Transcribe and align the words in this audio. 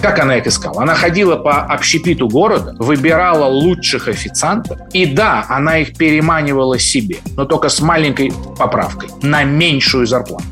Как 0.00 0.18
она 0.20 0.36
их 0.36 0.46
искала? 0.46 0.82
Она 0.82 0.94
ходила 0.94 1.36
по 1.36 1.64
общепиту 1.64 2.28
города, 2.28 2.74
выбирала 2.78 3.46
лучших 3.46 4.08
официантов, 4.08 4.78
и 4.92 5.06
да, 5.06 5.44
она 5.48 5.78
их 5.78 5.96
переманивала 5.96 6.78
себе, 6.78 7.18
но 7.36 7.44
только 7.44 7.68
с 7.68 7.80
маленькой 7.80 8.32
поправкой 8.58 9.08
на 9.22 9.44
меньшую 9.44 10.06
зарплату 10.06 10.44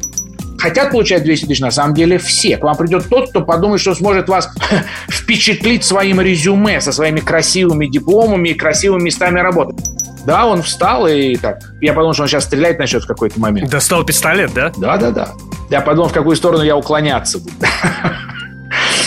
хотят 0.59 0.91
получать 0.91 1.23
200 1.23 1.47
тысяч, 1.47 1.61
на 1.61 1.71
самом 1.71 1.95
деле 1.95 2.19
все. 2.19 2.57
К 2.57 2.65
вам 2.65 2.77
придет 2.77 3.09
тот, 3.09 3.31
кто 3.31 3.41
подумает, 3.43 3.81
что 3.81 3.95
сможет 3.95 4.29
вас 4.29 4.49
впечатлить 5.09 5.85
своим 5.85 6.21
резюме, 6.21 6.81
со 6.81 6.93
своими 6.93 7.21
красивыми 7.21 7.87
дипломами 7.87 8.49
и 8.49 8.55
красивыми 8.55 9.05
местами 9.05 9.39
работы. 9.39 9.77
Да, 10.25 10.47
он 10.47 10.63
встал 10.63 11.07
и 11.07 11.37
так. 11.37 11.61
Я 11.81 11.93
подумал, 11.93 12.15
что 12.15 12.25
он 12.25 12.29
сейчас 12.29 12.45
стрелять 12.45 12.81
начнет 12.81 13.05
в 13.05 13.07
какой-то 13.07 13.39
момент. 13.39 13.71
Достал 13.71 14.05
пистолет, 14.05 14.53
да? 14.55 14.73
Да, 14.77 14.97
да, 14.97 15.11
да. 15.13 15.29
Я 15.71 15.81
подумал, 15.81 16.09
в 16.09 16.13
какую 16.13 16.35
сторону 16.35 16.65
я 16.65 16.77
уклоняться 16.77 17.39
буду. 17.39 17.55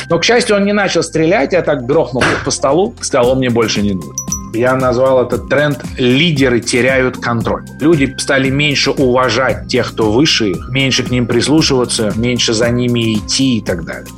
Но, 0.10 0.18
к 0.18 0.26
счастью, 0.26 0.55
он 0.55 0.66
не 0.66 0.73
начал 0.73 1.04
стрелять, 1.04 1.54
я 1.54 1.61
так 1.61 1.86
грохнул 1.86 2.24
по 2.43 2.52
столу, 2.52 2.96
сказал, 3.00 3.32
он 3.32 3.38
мне 3.38 3.50
больше 3.52 3.82
не 3.82 3.93
нужен. 3.93 4.16
Я 4.54 4.75
назвал 4.75 5.24
этот 5.24 5.47
тренд 5.47 5.79
«лидеры 5.97 6.60
теряют 6.60 7.18
контроль». 7.18 7.66
Люди 7.79 8.16
стали 8.18 8.50
меньше 8.50 8.89
уважать 8.89 9.68
тех, 9.68 9.92
кто 9.92 10.11
выше 10.11 10.50
их, 10.50 10.69
меньше 10.69 11.04
к 11.04 11.11
ним 11.11 11.28
прислушиваться, 11.28 12.11
меньше 12.16 12.54
за 12.54 12.69
ними 12.69 13.14
идти 13.14 13.57
и 13.57 13.61
так 13.61 13.86
далее. 13.86 14.11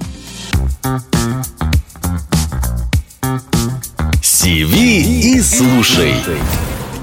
Сиви 4.23 5.35
и 5.35 5.41
слушай. 5.41 6.13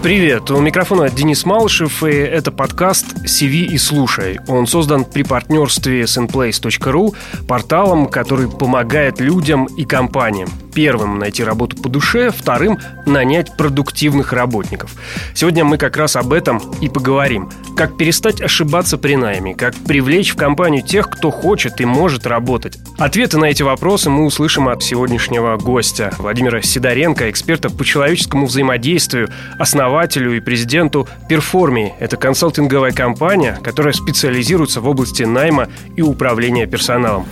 Привет, 0.02 0.48
у 0.52 0.60
микрофона 0.60 1.10
Денис 1.10 1.44
Малышев, 1.44 2.04
и 2.04 2.10
это 2.10 2.52
подкаст 2.52 3.28
«Сиви 3.28 3.64
и 3.64 3.78
слушай». 3.78 4.38
Он 4.46 4.68
создан 4.68 5.04
при 5.04 5.24
партнерстве 5.24 6.06
с 6.06 6.16
inplace.ru, 6.16 7.16
порталом, 7.48 8.06
который 8.06 8.48
помогает 8.48 9.18
людям 9.18 9.64
и 9.64 9.84
компаниям– 9.84 10.48
Первым 10.78 11.18
найти 11.18 11.42
работу 11.42 11.76
по 11.76 11.88
душе, 11.88 12.30
вторым 12.30 12.78
нанять 13.04 13.56
продуктивных 13.56 14.32
работников. 14.32 14.92
Сегодня 15.34 15.64
мы 15.64 15.76
как 15.76 15.96
раз 15.96 16.14
об 16.14 16.32
этом 16.32 16.58
и 16.80 16.88
поговорим. 16.88 17.50
Как 17.76 17.96
перестать 17.96 18.40
ошибаться 18.40 18.96
при 18.96 19.16
найме, 19.16 19.56
как 19.56 19.74
привлечь 19.74 20.30
в 20.30 20.36
компанию 20.36 20.84
тех, 20.84 21.10
кто 21.10 21.32
хочет 21.32 21.80
и 21.80 21.84
может 21.84 22.28
работать. 22.28 22.78
Ответы 22.96 23.38
на 23.38 23.46
эти 23.46 23.64
вопросы 23.64 24.08
мы 24.08 24.24
услышим 24.24 24.68
от 24.68 24.84
сегодняшнего 24.84 25.56
гостя 25.56 26.12
Владимира 26.16 26.62
Сидоренко, 26.62 27.28
эксперта 27.28 27.70
по 27.70 27.84
человеческому 27.84 28.46
взаимодействию, 28.46 29.30
основателю 29.58 30.36
и 30.36 30.38
президенту 30.38 31.08
Перформи. 31.28 31.92
Это 31.98 32.16
консалтинговая 32.16 32.92
компания, 32.92 33.58
которая 33.64 33.94
специализируется 33.94 34.80
в 34.80 34.88
области 34.88 35.24
найма 35.24 35.66
и 35.96 36.02
управления 36.02 36.68
персоналом. 36.68 37.26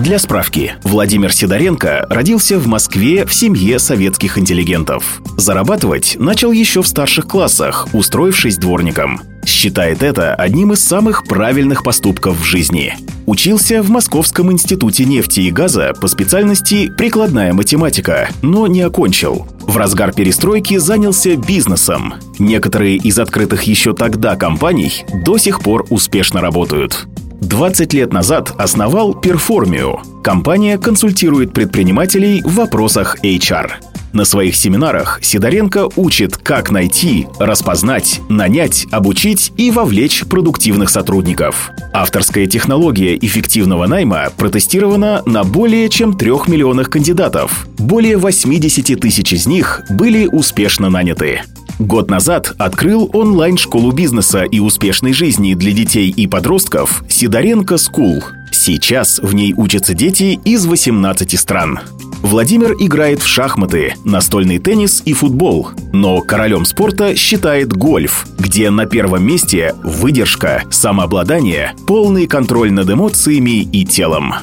Для 0.00 0.18
справки, 0.18 0.76
Владимир 0.82 1.30
Сидоренко 1.30 2.06
родился 2.08 2.58
в 2.58 2.66
Москве 2.66 3.26
в 3.26 3.34
семье 3.34 3.78
советских 3.78 4.38
интеллигентов. 4.38 5.20
Зарабатывать 5.36 6.16
начал 6.18 6.52
еще 6.52 6.80
в 6.80 6.88
старших 6.88 7.26
классах, 7.26 7.86
устроившись 7.92 8.56
дворником. 8.56 9.20
Считает 9.44 10.02
это 10.02 10.34
одним 10.34 10.72
из 10.72 10.80
самых 10.80 11.24
правильных 11.24 11.82
поступков 11.82 12.40
в 12.40 12.44
жизни. 12.44 12.96
Учился 13.26 13.82
в 13.82 13.90
Московском 13.90 14.50
институте 14.50 15.04
нефти 15.04 15.40
и 15.40 15.50
газа 15.50 15.92
по 16.00 16.08
специальности 16.08 16.90
прикладная 16.96 17.52
математика, 17.52 18.30
но 18.40 18.66
не 18.68 18.80
окончил. 18.80 19.46
В 19.60 19.76
разгар 19.76 20.14
перестройки 20.14 20.78
занялся 20.78 21.36
бизнесом. 21.36 22.14
Некоторые 22.38 22.96
из 22.96 23.18
открытых 23.18 23.64
еще 23.64 23.92
тогда 23.92 24.34
компаний 24.36 25.04
до 25.26 25.36
сих 25.36 25.60
пор 25.60 25.84
успешно 25.90 26.40
работают. 26.40 27.06
20 27.40 27.94
лет 27.94 28.12
назад 28.12 28.52
основал 28.58 29.14
Performia. 29.14 30.00
Компания 30.22 30.76
консультирует 30.78 31.52
предпринимателей 31.52 32.42
в 32.42 32.54
вопросах 32.56 33.16
HR. 33.24 33.70
На 34.12 34.24
своих 34.24 34.56
семинарах 34.56 35.20
Сидоренко 35.22 35.88
учит, 35.96 36.36
как 36.36 36.70
найти, 36.70 37.28
распознать, 37.38 38.20
нанять, 38.28 38.86
обучить 38.90 39.52
и 39.56 39.70
вовлечь 39.70 40.24
продуктивных 40.26 40.90
сотрудников. 40.90 41.70
Авторская 41.92 42.46
технология 42.46 43.16
эффективного 43.16 43.86
найма 43.86 44.28
протестирована 44.36 45.22
на 45.26 45.44
более 45.44 45.88
чем 45.88 46.18
трех 46.18 46.48
миллионах 46.48 46.90
кандидатов. 46.90 47.68
Более 47.78 48.16
80 48.16 49.00
тысяч 49.00 49.32
из 49.32 49.46
них 49.46 49.82
были 49.88 50.26
успешно 50.26 50.90
наняты. 50.90 51.42
Год 51.80 52.10
назад 52.10 52.52
открыл 52.58 53.08
онлайн-школу 53.14 53.92
бизнеса 53.92 54.42
и 54.42 54.60
успешной 54.60 55.14
жизни 55.14 55.54
для 55.54 55.72
детей 55.72 56.10
и 56.10 56.26
подростков 56.26 57.02
«Сидоренко 57.08 57.78
School». 57.78 58.22
Сейчас 58.52 59.18
в 59.18 59.34
ней 59.34 59.54
учатся 59.56 59.94
дети 59.94 60.38
из 60.44 60.66
18 60.66 61.40
стран. 61.40 61.80
Владимир 62.20 62.74
играет 62.78 63.22
в 63.22 63.26
шахматы, 63.26 63.94
настольный 64.04 64.58
теннис 64.58 65.00
и 65.06 65.14
футбол, 65.14 65.70
но 65.94 66.20
королем 66.20 66.66
спорта 66.66 67.16
считает 67.16 67.72
гольф, 67.72 68.26
где 68.38 68.68
на 68.68 68.84
первом 68.84 69.26
месте 69.26 69.74
выдержка, 69.82 70.64
самообладание, 70.70 71.72
полный 71.86 72.26
контроль 72.26 72.72
над 72.72 72.90
эмоциями 72.90 73.62
и 73.62 73.86
телом. 73.86 74.34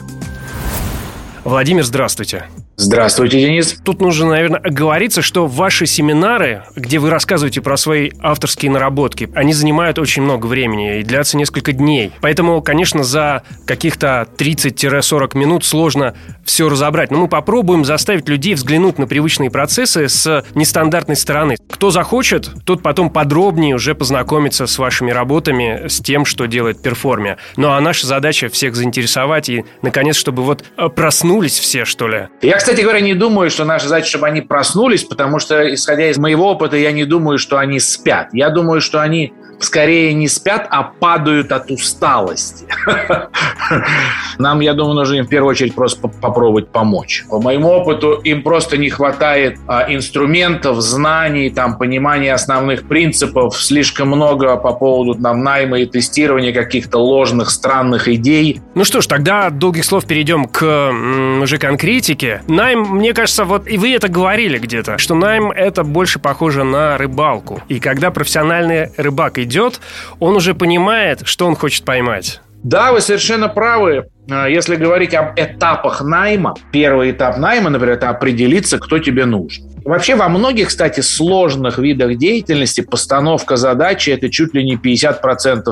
Владимир, 1.44 1.84
здравствуйте. 1.84 2.48
Здравствуйте, 2.80 3.40
Денис. 3.40 3.76
Тут 3.84 4.02
нужно, 4.02 4.28
наверное, 4.28 4.60
оговориться, 4.60 5.24
что 5.24 5.48
ваши 5.48 5.88
семинары, 5.88 6.62
где 6.76 7.00
вы 7.00 7.10
рассказываете 7.10 7.60
про 7.60 7.76
свои 7.76 8.12
авторские 8.22 8.70
наработки, 8.70 9.28
они 9.34 9.52
занимают 9.54 9.98
очень 9.98 10.22
много 10.22 10.46
времени 10.46 11.00
и 11.00 11.04
длятся 11.04 11.38
несколько 11.38 11.72
дней. 11.72 12.12
Поэтому, 12.22 12.62
конечно, 12.62 13.04
за 13.04 13.42
каких-то 13.66 14.28
30-40 14.38 15.36
минут 15.36 15.66
сложно 15.66 16.14
все 16.46 16.70
разобрать. 16.70 17.10
Но 17.10 17.18
мы 17.18 17.28
попробуем 17.28 17.84
заставить 17.84 18.30
людей 18.30 18.54
взглянуть 18.54 19.00
на 19.00 19.08
привычные 19.08 19.50
процессы 19.50 20.08
с 20.08 20.46
нестандартной 20.54 21.16
стороны. 21.16 21.58
Кто 21.72 21.90
захочет, 21.90 22.52
тот 22.64 22.84
потом 22.84 23.10
подробнее 23.10 23.74
уже 23.74 23.96
познакомится 23.96 24.68
с 24.68 24.78
вашими 24.78 25.10
работами, 25.10 25.88
с 25.88 26.00
тем, 26.00 26.26
что 26.26 26.46
делает 26.46 26.84
перформия. 26.84 27.38
Ну 27.56 27.72
а 27.72 27.82
наша 27.82 28.06
задача 28.06 28.50
всех 28.50 28.76
заинтересовать 28.76 29.50
и, 29.50 29.66
наконец, 29.82 30.16
чтобы 30.16 30.44
вот 30.44 30.64
э, 30.78 30.90
проснулись 30.90 31.58
все, 31.58 31.84
что 31.84 32.08
ли. 32.08 32.28
Я, 32.44 32.67
кстати 32.68 32.82
говоря, 32.82 33.00
не 33.00 33.14
думаю, 33.14 33.50
что 33.50 33.64
наша 33.64 33.88
задача, 33.88 34.10
чтобы 34.10 34.28
они 34.28 34.42
проснулись, 34.42 35.06
потому 35.06 35.40
что, 35.40 35.74
исходя 35.74 36.10
из 36.10 36.18
моего 36.18 36.52
опыта, 36.52 36.76
я 36.76 36.92
не 36.92 37.06
думаю, 37.06 37.38
что 37.38 37.58
они 37.60 37.80
спят. 37.80 38.28
Я 38.34 38.50
думаю, 38.50 38.82
что 38.82 39.02
они 39.02 39.32
скорее 39.60 40.14
не 40.14 40.28
спят, 40.28 40.68
а 40.70 40.84
падают 40.84 41.52
от 41.52 41.72
усталости. 41.72 42.66
Нам, 44.38 44.60
я 44.60 44.74
думаю, 44.74 44.96
нужно 44.96 45.16
им 45.16 45.26
в 45.26 45.30
первую 45.30 45.52
очередь 45.52 45.76
просто 45.76 46.08
попробовать 46.08 46.70
помочь. 46.70 47.26
По 47.30 47.42
моему 47.42 47.70
опыту, 47.70 48.14
им 48.24 48.44
просто 48.44 48.78
не 48.78 48.90
хватает 48.90 49.60
а, 49.68 49.86
инструментов, 49.90 50.82
знаний, 50.82 51.50
там, 51.50 51.78
понимания 51.78 52.34
основных 52.34 52.88
принципов. 52.88 53.58
Слишком 53.58 54.10
много 54.10 54.56
по 54.58 54.74
поводу 54.74 55.20
нам 55.20 55.44
найма 55.44 55.80
и 55.80 55.86
тестирования 55.86 56.54
каких-то 56.54 57.00
ложных, 57.00 57.50
странных 57.50 58.08
идей. 58.08 58.62
Ну 58.76 58.84
что 58.84 59.02
ж, 59.02 59.08
тогда 59.08 59.48
от 59.48 59.58
долгих 59.58 59.86
слов 59.86 60.06
перейдем 60.06 60.46
к 60.46 60.92
уже 61.42 61.58
конкретике. 61.58 62.42
Найм, 62.48 62.82
мне 62.82 63.14
кажется, 63.14 63.46
вот 63.46 63.68
и 63.68 63.78
вы 63.78 63.94
это 63.94 64.08
говорили 64.08 64.60
где-то, 64.60 64.98
что 64.98 65.16
найм 65.16 65.52
это 65.52 65.84
больше 65.84 66.20
похоже 66.20 66.64
на 66.64 66.98
рыбалку. 66.98 67.62
И 67.68 67.80
когда 67.80 68.12
профессиональный 68.12 68.92
рыбак 68.98 69.40
идет, 69.40 69.47
он 70.20 70.36
уже 70.36 70.54
понимает, 70.54 71.22
что 71.26 71.46
он 71.48 71.56
хочет 71.56 71.84
поймать. 71.86 72.42
Да, 72.64 72.92
вы 72.92 73.02
совершенно 73.02 73.48
правы. 73.48 74.08
А, 74.30 74.50
если 74.50 74.76
говорить 74.76 75.14
об 75.14 75.40
этапах 75.40 76.02
найма, 76.02 76.56
первый 76.72 77.12
этап 77.12 77.38
найма, 77.38 77.70
например, 77.70 77.96
это 77.96 78.10
определиться, 78.10 78.78
кто 78.78 79.00
тебе 79.00 79.26
нужен. 79.26 79.66
Вообще 79.86 80.16
во 80.16 80.28
многих, 80.28 80.68
кстати, 80.68 81.00
сложных 81.00 81.78
видах 81.78 82.18
деятельности 82.18 82.82
постановка 82.82 83.56
задачи– 83.56 84.10
это 84.12 84.30
чуть 84.30 84.54
ли 84.54 84.66
не 84.66 84.76
50% 84.76 85.64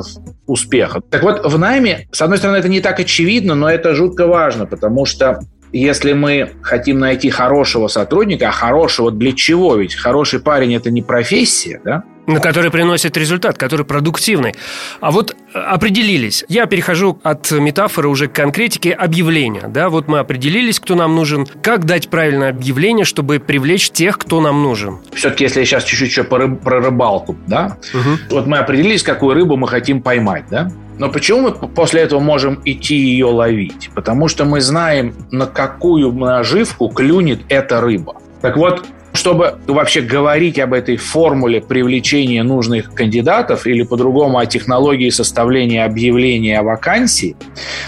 успеха. 0.48 1.02
Так 1.10 1.24
вот, 1.24 1.46
в 1.46 1.60
найме, 1.60 2.08
с 2.12 2.22
одной 2.22 2.38
стороны, 2.38 2.58
это 2.58 2.70
не 2.70 2.80
так 2.80 3.00
очевидно, 3.00 3.56
но 3.56 3.70
это 3.70 3.94
жутко 3.94 4.26
важно, 4.26 4.66
потому 4.66 5.06
что 5.06 5.40
если 5.74 6.14
мы 6.14 6.52
хотим 6.62 7.00
найти 7.00 7.30
хорошего 7.30 7.90
сотрудника, 7.90 8.48
а 8.48 8.52
хорошего 8.52 9.12
для 9.12 9.34
чего? 9.34 9.76
Ведь 9.76 9.96
хороший 9.96 10.40
парень– 10.40 10.74
это 10.76 10.92
не 10.92 11.02
профессия, 11.02 11.82
да? 11.84 12.04
На 12.28 12.40
который 12.40 12.72
приносит 12.72 13.18
результат, 13.18 13.58
который 13.58 13.86
продуктивный. 13.86 14.56
А 15.00 15.12
вот 15.12 15.36
э, 15.54 15.60
определились. 15.60 16.46
Я 16.48 16.66
перехожу 16.66 17.20
от 17.24 17.52
метафоры 17.52 18.10
уже 18.10 18.28
к 18.28 18.34
конкретике 18.34 18.92
объявления. 18.92 19.68
Да, 19.68 19.90
вот 19.90 20.08
мы 20.08 20.20
определились, 20.20 20.80
кто 20.80 20.96
нам 20.96 21.16
нужен. 21.16 21.48
Как 21.62 21.86
дать 21.86 22.10
правильное 22.10 22.50
объявление, 22.50 23.06
чтобы 23.06 23.40
привлечь 23.40 23.92
тех, 23.92 24.18
кто 24.18 24.42
нам 24.42 24.64
нужен? 24.64 25.00
Все-таки, 25.14 25.44
если 25.44 25.60
я 25.60 25.66
сейчас 25.66 25.84
чуть-чуть 25.84 26.10
еще 26.10 26.24
про, 26.24 26.48
про 26.48 26.80
рыбалку, 26.80 27.36
да? 27.48 27.78
Угу. 27.94 28.36
Вот 28.36 28.48
мы 28.48 28.58
определились, 28.58 29.04
какую 29.04 29.36
рыбу 29.36 29.58
мы 29.58 29.68
хотим 29.68 30.02
поймать, 30.02 30.46
да? 30.50 30.72
Но 30.98 31.10
почему 31.10 31.42
мы 31.42 31.52
после 31.52 32.02
этого 32.02 32.20
можем 32.20 32.62
идти 32.64 32.96
ее 32.96 33.26
ловить? 33.26 33.90
Потому 33.94 34.28
что 34.28 34.46
мы 34.46 34.62
знаем, 34.62 35.14
на 35.32 35.46
какую 35.46 36.14
наживку 36.14 36.88
клюнет 36.90 37.42
эта 37.50 37.82
рыба. 37.82 38.16
Так 38.42 38.56
вот, 38.58 38.86
чтобы 39.16 39.56
вообще 39.68 40.02
говорить 40.02 40.60
об 40.60 40.74
этой 40.74 40.98
формуле 40.98 41.62
привлечения 41.62 42.44
нужных 42.44 42.94
кандидатов 42.94 43.68
или 43.68 43.84
по-другому 43.84 44.38
о 44.38 44.46
технологии 44.46 45.10
составления 45.10 45.86
объявления 45.86 46.60
о 46.60 46.64
вакансии, 46.64 47.36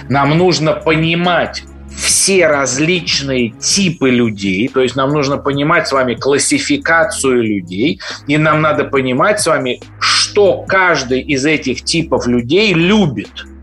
нам 0.09 0.37
нужно 0.37 0.73
понимать 0.73 1.63
все 1.97 2.47
различные 2.47 3.49
типы 3.49 4.09
людей, 4.09 4.67
то 4.67 4.81
есть 4.81 4.95
нам 4.95 5.11
нужно 5.11 5.37
понимать 5.37 5.87
с 5.87 5.91
вами 5.91 6.13
классификацию 6.13 7.41
людей, 7.41 7.99
и 8.27 8.37
нам 8.37 8.61
надо 8.61 8.83
понимать 8.83 9.39
с 9.41 9.47
вами, 9.47 9.81
что 9.99 10.63
каждый 10.67 11.21
из 11.21 11.45
этих 11.45 11.83
типов 11.83 12.27
людей 12.27 12.73
любит– 12.73 13.45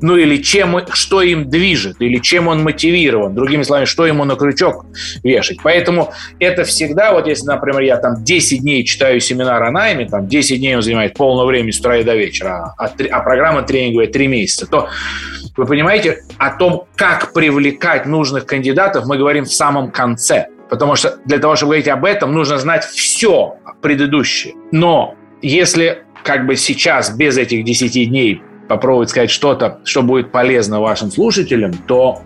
ну 0.00 0.16
или 0.16 0.36
чем, 0.38 0.80
что 0.92 1.22
им 1.22 1.48
движет, 1.48 1.96
или 2.00 2.18
чем 2.18 2.48
он 2.48 2.62
мотивирован. 2.62 3.34
Другими 3.34 3.62
словами, 3.62 3.84
что 3.84 4.06
ему 4.06 4.24
на 4.24 4.36
крючок 4.36 4.86
вешать. 5.22 5.58
Поэтому 5.62 6.12
это 6.38 6.64
всегда, 6.64 7.12
вот 7.12 7.26
если, 7.26 7.46
например, 7.46 7.80
я 7.80 7.96
там 7.96 8.22
10 8.22 8.60
дней 8.60 8.84
читаю 8.84 9.20
семинар 9.20 9.62
о 9.62 9.70
найме, 9.70 10.06
там 10.06 10.26
10 10.28 10.58
дней 10.58 10.76
он 10.76 10.82
занимает 10.82 11.14
полное 11.14 11.46
время 11.46 11.72
с 11.72 11.80
утра 11.80 11.96
и 11.96 12.04
до 12.04 12.14
вечера, 12.14 12.74
а, 12.78 12.86
а 13.10 13.20
программа 13.20 13.62
тренинговая 13.62 14.06
3 14.06 14.28
месяца, 14.28 14.66
то 14.66 14.88
вы 15.56 15.66
понимаете, 15.66 16.22
о 16.38 16.50
том, 16.50 16.86
как 16.94 17.32
привлекать 17.32 18.06
нужных 18.06 18.46
кандидатов, 18.46 19.06
мы 19.06 19.18
говорим 19.18 19.44
в 19.44 19.52
самом 19.52 19.90
конце. 19.90 20.46
Потому 20.70 20.94
что 20.94 21.18
для 21.24 21.38
того, 21.38 21.56
чтобы 21.56 21.70
говорить 21.70 21.88
об 21.88 22.04
этом, 22.04 22.32
нужно 22.32 22.58
знать 22.58 22.84
все 22.84 23.56
предыдущее. 23.82 24.54
Но 24.70 25.16
если 25.42 26.04
как 26.22 26.46
бы 26.46 26.56
сейчас 26.56 27.10
без 27.10 27.38
этих 27.38 27.64
10 27.64 28.08
дней 28.08 28.42
попробовать 28.68 29.10
сказать 29.10 29.30
что-то, 29.30 29.78
что 29.84 30.02
будет 30.02 30.30
полезно 30.30 30.80
вашим 30.80 31.10
слушателям, 31.10 31.72
то 31.72 32.22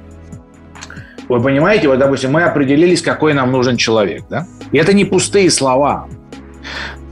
вы 1.29 1.41
понимаете, 1.41 1.89
вот, 1.89 1.99
допустим, 1.99 2.33
мы 2.33 2.43
определились, 2.43 3.01
какой 3.01 3.33
нам 3.33 3.53
нужен 3.53 3.77
человек, 3.77 4.25
да? 4.29 4.47
И 4.73 4.79
это 4.79 4.93
не 4.93 5.05
пустые 5.05 5.51
слова. 5.51 6.09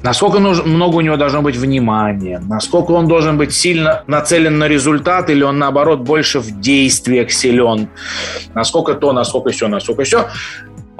Насколько 0.03 0.39
нужно, 0.39 0.65
много 0.65 0.97
у 0.97 1.01
него 1.03 1.17
должно 1.17 1.43
быть 1.43 1.57
внимания, 1.57 2.43
насколько 2.47 2.93
он 2.93 3.07
должен 3.07 3.37
быть 3.37 3.53
сильно 3.53 4.03
нацелен 4.07 4.59
на 4.59 4.67
результат, 4.67 5.29
или 5.29 5.43
он, 5.43 5.59
наоборот, 5.59 6.01
больше 6.01 6.41
в 6.41 6.59
действиях 6.59 7.31
силен, 7.31 7.89
насколько 8.55 8.95
то, 8.95 9.13
насколько 9.13 9.51
все, 9.51 9.69
насколько 9.69 10.05
все. 10.05 10.29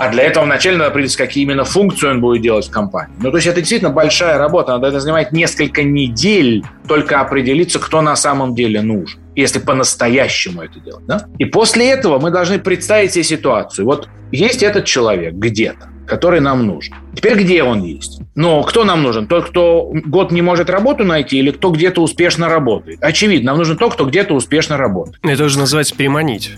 А 0.01 0.09
для 0.09 0.23
этого 0.23 0.45
вначале 0.45 0.79
надо 0.79 0.91
определить, 0.91 1.15
какие 1.15 1.45
именно 1.45 1.65
функции 1.65 2.09
он 2.09 2.23
будет 2.23 2.41
делать 2.41 2.67
в 2.67 2.71
компании. 2.71 3.13
Ну, 3.19 3.31
то 3.31 3.37
есть 3.37 3.47
это 3.47 3.61
действительно 3.61 3.91
большая 3.91 4.39
работа. 4.39 4.73
Надо 4.73 4.87
это 4.87 4.99
занимать 4.99 5.31
несколько 5.31 5.83
недель 5.83 6.65
только 6.89 7.21
определиться, 7.21 7.79
кто 7.79 8.01
на 8.01 8.17
самом 8.17 8.55
деле 8.55 8.81
нужен 8.81 9.21
если 9.37 9.59
по-настоящему 9.59 10.63
это 10.63 10.81
делать. 10.81 11.07
Да? 11.07 11.27
И 11.39 11.45
после 11.45 11.89
этого 11.91 12.19
мы 12.19 12.31
должны 12.31 12.59
представить 12.59 13.13
себе 13.13 13.25
ситуацию. 13.25 13.87
Вот 13.87 14.09
есть 14.33 14.63
этот 14.63 14.85
человек 14.85 15.35
где-то, 15.35 15.89
который 16.07 16.41
нам 16.41 16.67
нужен. 16.67 16.95
Теперь 17.15 17.39
где 17.39 17.63
он 17.63 17.83
есть? 17.83 18.21
Но 18.35 18.63
кто 18.63 18.85
нам 18.85 19.03
нужен? 19.03 19.27
Тот, 19.27 19.49
кто 19.49 19.93
год 19.93 20.31
не 20.33 20.43
может 20.43 20.69
работу 20.69 21.05
найти, 21.05 21.39
или 21.39 21.53
кто 21.53 21.71
где-то 21.71 22.03
успешно 22.03 22.49
работает? 22.49 23.03
Очевидно, 23.03 23.53
нам 23.53 23.59
нужен 23.59 23.77
тот, 23.77 23.95
кто 23.95 24.05
где-то 24.05 24.35
успешно 24.35 24.77
работает. 24.77 25.19
Это 25.23 25.45
уже 25.45 25.59
называется 25.59 25.97
переманить. 25.97 26.53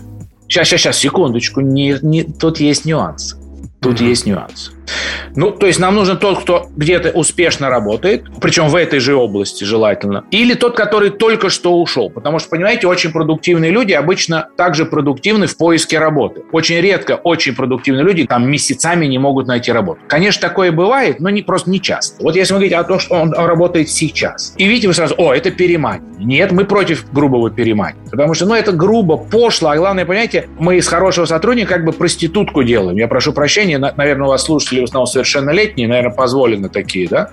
Сейчас, 0.53 0.67
сейчас, 0.67 0.81
сейчас, 0.81 0.97
секундочку. 0.99 1.61
Не, 1.61 1.97
не, 2.03 2.21
тут 2.21 2.59
есть 2.59 2.85
нюанс. 2.85 3.35
Тут 3.81 3.99
mm-hmm. 3.99 4.07
есть 4.07 4.27
нюанс. 4.27 4.71
Ну, 5.35 5.51
то 5.51 5.65
есть 5.65 5.79
нам 5.79 5.95
нужен 5.95 6.17
тот, 6.17 6.41
кто 6.41 6.67
где-то 6.75 7.09
успешно 7.09 7.69
работает, 7.69 8.25
причем 8.39 8.67
в 8.67 8.75
этой 8.75 8.99
же 8.99 9.15
области 9.15 9.63
желательно, 9.63 10.25
или 10.31 10.53
тот, 10.53 10.75
который 10.75 11.09
только 11.09 11.49
что 11.49 11.79
ушел. 11.81 12.09
Потому 12.09 12.39
что, 12.39 12.49
понимаете, 12.49 12.87
очень 12.87 13.11
продуктивные 13.11 13.71
люди 13.71 13.93
обычно 13.93 14.49
также 14.57 14.85
продуктивны 14.85 15.47
в 15.47 15.57
поиске 15.57 15.99
работы. 15.99 16.43
Очень 16.51 16.81
редко 16.81 17.19
очень 17.23 17.55
продуктивные 17.55 18.03
люди 18.03 18.25
там 18.25 18.49
месяцами 18.49 19.05
не 19.05 19.17
могут 19.17 19.47
найти 19.47 19.71
работу. 19.71 20.01
Конечно, 20.07 20.41
такое 20.41 20.71
бывает, 20.71 21.19
но 21.19 21.29
не, 21.29 21.41
просто 21.41 21.69
не 21.69 21.81
часто. 21.81 22.21
Вот 22.23 22.35
если 22.35 22.53
мы 22.53 22.59
говорим 22.59 22.79
о 22.79 22.83
том, 22.83 22.99
что 22.99 23.15
он 23.15 23.33
работает 23.33 23.89
сейчас, 23.89 24.53
и 24.57 24.65
видите 24.65 24.87
вы 24.87 24.93
сразу, 24.93 25.15
о, 25.17 25.33
это 25.33 25.51
переманивание. 25.51 26.25
Нет, 26.25 26.51
мы 26.51 26.65
против 26.65 27.11
грубого 27.11 27.49
переманивания. 27.49 28.09
Потому 28.09 28.33
что, 28.33 28.45
ну, 28.45 28.53
это 28.53 28.71
грубо, 28.71 29.17
пошло, 29.17 29.69
а 29.69 29.77
главное, 29.77 30.05
понимаете, 30.05 30.47
мы 30.59 30.77
из 30.77 30.87
хорошего 30.87 31.25
сотрудника 31.25 31.75
как 31.75 31.85
бы 31.85 31.91
проститутку 31.91 32.63
делаем. 32.63 32.97
Я 32.97 33.07
прошу 33.07 33.33
прощения, 33.33 33.77
наверное, 33.77 34.27
у 34.27 34.29
вас 34.29 34.43
слушатели 34.43 34.72
в 34.81 34.85
основном 34.85 35.07
совершеннолетние, 35.07 35.87
наверное, 35.87 36.15
позволены 36.15 36.69
такие, 36.69 37.07
да? 37.07 37.29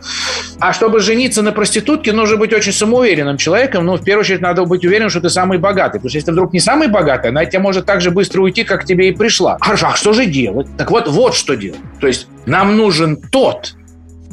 А 0.58 0.72
чтобы 0.72 1.00
жениться 1.00 1.42
на 1.42 1.52
проститутке, 1.52 2.12
нужно 2.12 2.36
быть 2.36 2.52
очень 2.52 2.72
самоуверенным 2.72 3.36
человеком. 3.36 3.86
Ну, 3.86 3.96
в 3.96 4.04
первую 4.04 4.20
очередь, 4.22 4.40
надо 4.40 4.64
быть 4.64 4.84
уверенным, 4.84 5.10
что 5.10 5.20
ты 5.20 5.30
самый 5.30 5.58
богатый. 5.58 5.98
Потому 5.98 6.10
что 6.10 6.18
если 6.18 6.26
ты 6.26 6.32
вдруг 6.32 6.52
не 6.52 6.60
самый 6.60 6.88
богатый, 6.88 7.28
она 7.28 7.44
тебя 7.44 7.60
может 7.60 7.86
так 7.86 8.00
же 8.00 8.10
быстро 8.10 8.42
уйти, 8.42 8.64
как 8.64 8.84
тебе 8.84 9.08
и 9.08 9.12
пришла. 9.12 9.58
Хорошо, 9.60 9.88
а 9.88 9.96
что 9.96 10.12
же 10.12 10.26
делать? 10.26 10.66
Так 10.76 10.90
вот, 10.90 11.08
вот 11.08 11.34
что 11.34 11.54
делать. 11.56 11.80
То 12.00 12.06
есть 12.06 12.26
нам 12.46 12.76
нужен 12.76 13.16
тот, 13.16 13.74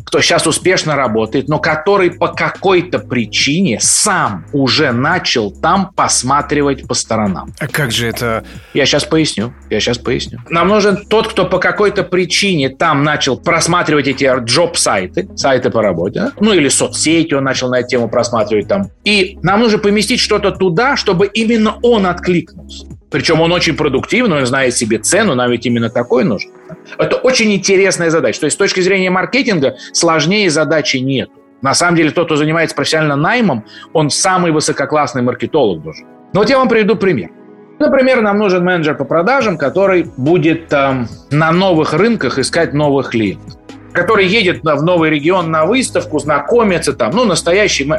кто 0.07 0.21
сейчас 0.21 0.47
успешно 0.47 0.95
работает, 0.95 1.49
но 1.49 1.59
который 1.59 2.11
по 2.11 2.29
какой-то 2.29 2.99
причине 2.99 3.77
сам 3.81 4.45
уже 4.53 4.93
начал 4.93 5.51
там 5.51 5.91
посматривать 5.93 6.87
по 6.87 6.93
сторонам. 6.93 7.51
А 7.59 7.67
как 7.67 7.91
же 7.91 8.07
это? 8.07 8.45
Я 8.73 8.85
сейчас 8.85 9.03
поясню. 9.03 9.53
Я 9.69 9.81
сейчас 9.81 9.97
поясню. 9.97 10.39
Нам 10.49 10.69
нужен 10.69 11.05
тот, 11.09 11.27
кто 11.27 11.43
по 11.43 11.59
какой-то 11.59 12.03
причине 12.03 12.69
там 12.69 13.03
начал 13.03 13.37
просматривать 13.37 14.07
эти 14.07 14.31
джоб-сайты, 14.45 15.27
сайты 15.35 15.69
по 15.69 15.81
работе, 15.81 16.31
ну 16.39 16.53
или 16.53 16.69
соцсети 16.69 17.33
он 17.33 17.43
начал 17.43 17.69
на 17.69 17.79
эту 17.79 17.89
тему 17.89 18.07
просматривать 18.07 18.69
там. 18.69 18.89
И 19.03 19.37
нам 19.43 19.59
нужно 19.59 19.77
поместить 19.77 20.21
что-то 20.21 20.51
туда, 20.51 20.95
чтобы 20.95 21.27
именно 21.27 21.79
он 21.81 22.05
откликнулся. 22.05 22.87
Причем 23.09 23.39
он 23.39 23.51
очень 23.51 23.75
продуктивный, 23.75 24.37
он 24.37 24.45
знает 24.45 24.75
себе 24.75 24.99
цену, 24.99 25.35
нам 25.35 25.49
ведь 25.49 25.65
именно 25.65 25.89
такой 25.89 26.23
нужен. 26.23 26.51
Это 26.97 27.15
очень 27.17 27.53
интересная 27.53 28.09
задача. 28.09 28.41
То 28.41 28.45
есть 28.45 28.55
с 28.55 28.57
точки 28.57 28.81
зрения 28.81 29.09
маркетинга 29.09 29.77
сложнее 29.93 30.49
задачи 30.49 30.97
нет. 30.97 31.29
На 31.61 31.73
самом 31.73 31.95
деле 31.95 32.11
тот, 32.11 32.25
кто 32.25 32.35
занимается 32.35 32.75
профессионально 32.75 33.15
наймом, 33.15 33.65
он 33.93 34.09
самый 34.09 34.51
высококлассный 34.51 35.21
маркетолог 35.21 35.81
должен. 35.81 36.05
Но 36.33 36.41
вот 36.41 36.49
я 36.49 36.57
вам 36.57 36.67
приведу 36.67 36.95
пример. 36.95 37.31
Например, 37.79 38.21
нам 38.21 38.37
нужен 38.37 38.63
менеджер 38.63 38.95
по 38.95 39.05
продажам, 39.05 39.57
который 39.57 40.05
будет 40.17 40.73
э, 40.73 41.05
на 41.31 41.51
новых 41.51 41.93
рынках 41.93 42.39
искать 42.39 42.73
новых 42.73 43.11
клиентов 43.11 43.57
который 43.97 44.27
едет 44.27 44.61
в 44.63 44.83
новый 44.83 45.09
регион 45.09 45.49
на 45.49 45.65
выставку, 45.65 46.19
знакомится 46.19 46.93
там, 46.93 47.11
ну, 47.15 47.25
настоящий... 47.25 47.91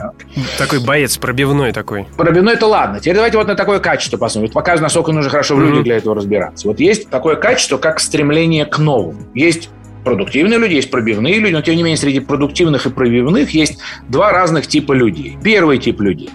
Такой 0.56 0.78
боец, 0.78 1.18
пробивной 1.18 1.72
такой. 1.72 2.06
Пробивной 2.16 2.54
это 2.54 2.66
ладно. 2.66 3.00
Теперь 3.00 3.16
давайте 3.16 3.36
вот 3.36 3.48
на 3.48 3.56
такое 3.56 3.80
качество 3.80 4.16
посмотрим. 4.16 4.52
Показывает, 4.52 4.82
насколько 4.82 5.10
нужно 5.10 5.30
хорошо 5.30 5.56
в 5.56 5.60
людях 5.60 5.80
mm-hmm. 5.80 5.84
для 5.84 5.96
этого 5.96 6.14
разбираться. 6.14 6.68
Вот 6.68 6.78
есть 6.78 7.10
такое 7.10 7.34
качество, 7.34 7.78
как 7.78 7.98
стремление 7.98 8.64
к 8.64 8.78
новому. 8.78 9.18
Есть 9.34 9.70
продуктивные 10.04 10.58
люди, 10.58 10.74
есть 10.74 10.90
пробивные 10.90 11.38
люди, 11.38 11.52
но 11.52 11.62
тем 11.62 11.74
не 11.74 11.82
менее 11.82 11.96
среди 11.96 12.20
продуктивных 12.20 12.86
и 12.86 12.90
пробивных 12.90 13.50
есть 13.50 13.78
два 14.08 14.30
разных 14.30 14.68
типа 14.68 14.92
людей. 14.92 15.36
Первый 15.42 15.78
тип 15.78 16.00
людей, 16.00 16.30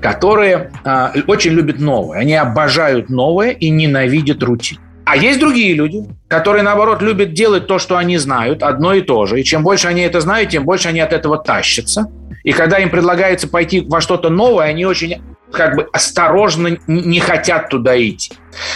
которые 0.00 0.72
э, 0.84 1.22
очень 1.26 1.52
любят 1.52 1.78
новое, 1.78 2.18
они 2.18 2.34
обожают 2.34 3.08
новое 3.08 3.50
и 3.50 3.70
ненавидят 3.70 4.42
рутину. 4.42 4.80
А 5.06 5.16
есть 5.16 5.38
другие 5.38 5.72
люди, 5.72 6.04
которые, 6.26 6.64
наоборот, 6.64 7.00
любят 7.00 7.32
делать 7.32 7.68
то, 7.68 7.78
что 7.78 7.96
они 7.96 8.18
знают, 8.18 8.64
одно 8.64 8.92
и 8.92 9.02
то 9.02 9.24
же. 9.26 9.40
И 9.40 9.44
чем 9.44 9.62
больше 9.62 9.86
они 9.86 10.02
это 10.02 10.20
знают, 10.20 10.50
тем 10.50 10.64
больше 10.64 10.88
они 10.88 10.98
от 10.98 11.12
этого 11.12 11.38
тащатся. 11.38 12.10
И 12.42 12.50
когда 12.50 12.78
им 12.78 12.90
предлагается 12.90 13.46
пойти 13.46 13.80
во 13.80 14.00
что-то 14.00 14.30
новое, 14.30 14.66
они 14.66 14.84
очень 14.84 15.22
как 15.52 15.76
бы 15.76 15.88
осторожно 15.92 16.76
не 16.88 17.20
хотят 17.20 17.68
туда 17.68 17.96
идти. 17.96 18.32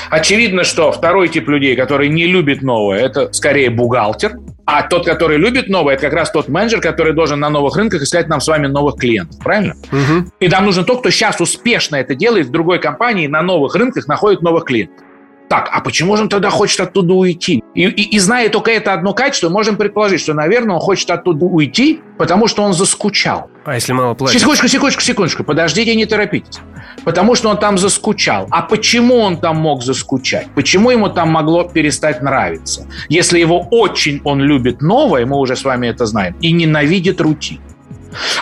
Очевидно, 0.08 0.62
что 0.62 0.92
второй 0.92 1.28
тип 1.28 1.48
людей, 1.48 1.74
который 1.74 2.08
не 2.08 2.26
любит 2.26 2.62
новое, 2.62 3.00
это 3.00 3.32
скорее 3.32 3.68
бухгалтер, 3.70 4.34
а 4.66 4.82
тот, 4.82 5.04
который 5.04 5.36
любит 5.36 5.68
новое, 5.68 5.94
это 5.94 6.02
как 6.02 6.12
раз 6.12 6.30
тот 6.30 6.46
менеджер, 6.46 6.80
который 6.80 7.12
должен 7.12 7.40
на 7.40 7.50
новых 7.50 7.76
рынках 7.76 8.02
искать 8.02 8.28
нам 8.28 8.40
с 8.40 8.46
вами 8.46 8.68
новых 8.68 9.00
клиентов, 9.00 9.40
правильно? 9.42 9.74
Угу. 9.90 10.30
И 10.38 10.48
нам 10.48 10.64
нужен 10.64 10.84
тот, 10.84 11.00
кто 11.00 11.10
сейчас 11.10 11.40
успешно 11.40 11.96
это 11.96 12.14
делает 12.14 12.46
в 12.46 12.50
другой 12.52 12.78
компании, 12.78 13.26
на 13.26 13.42
новых 13.42 13.74
рынках 13.74 14.06
находит 14.06 14.42
новых 14.42 14.64
клиентов. 14.64 15.04
Так, 15.50 15.68
а 15.72 15.80
почему 15.80 16.16
же 16.16 16.22
он 16.22 16.28
тогда 16.28 16.48
хочет 16.48 16.78
оттуда 16.78 17.12
уйти? 17.12 17.64
И, 17.74 17.82
и, 17.82 18.02
и 18.14 18.18
зная 18.20 18.48
только 18.50 18.70
это 18.70 18.92
одно 18.92 19.12
качество, 19.12 19.48
можем 19.48 19.74
предположить, 19.74 20.20
что, 20.20 20.32
наверное, 20.32 20.76
он 20.76 20.80
хочет 20.80 21.10
оттуда 21.10 21.44
уйти, 21.44 22.00
потому 22.18 22.46
что 22.46 22.62
он 22.62 22.72
заскучал. 22.72 23.50
А 23.64 23.74
если 23.74 23.92
мало 23.92 24.14
платит? 24.14 24.38
Секундочку, 24.38 24.68
секундочку, 24.68 25.02
секундочку. 25.02 25.42
Подождите, 25.42 25.96
не 25.96 26.06
торопитесь. 26.06 26.60
Потому 27.04 27.34
что 27.34 27.48
он 27.48 27.58
там 27.58 27.78
заскучал. 27.78 28.46
А 28.52 28.62
почему 28.62 29.16
он 29.16 29.38
там 29.38 29.56
мог 29.56 29.82
заскучать? 29.82 30.46
Почему 30.54 30.90
ему 30.90 31.08
там 31.08 31.30
могло 31.30 31.64
перестать 31.64 32.22
нравиться? 32.22 32.86
Если 33.08 33.40
его 33.40 33.58
очень 33.72 34.20
он 34.22 34.40
любит 34.40 34.80
новое, 34.80 35.26
мы 35.26 35.36
уже 35.36 35.56
с 35.56 35.64
вами 35.64 35.88
это 35.88 36.06
знаем, 36.06 36.36
и 36.40 36.52
ненавидит 36.52 37.20
рутину. 37.20 37.62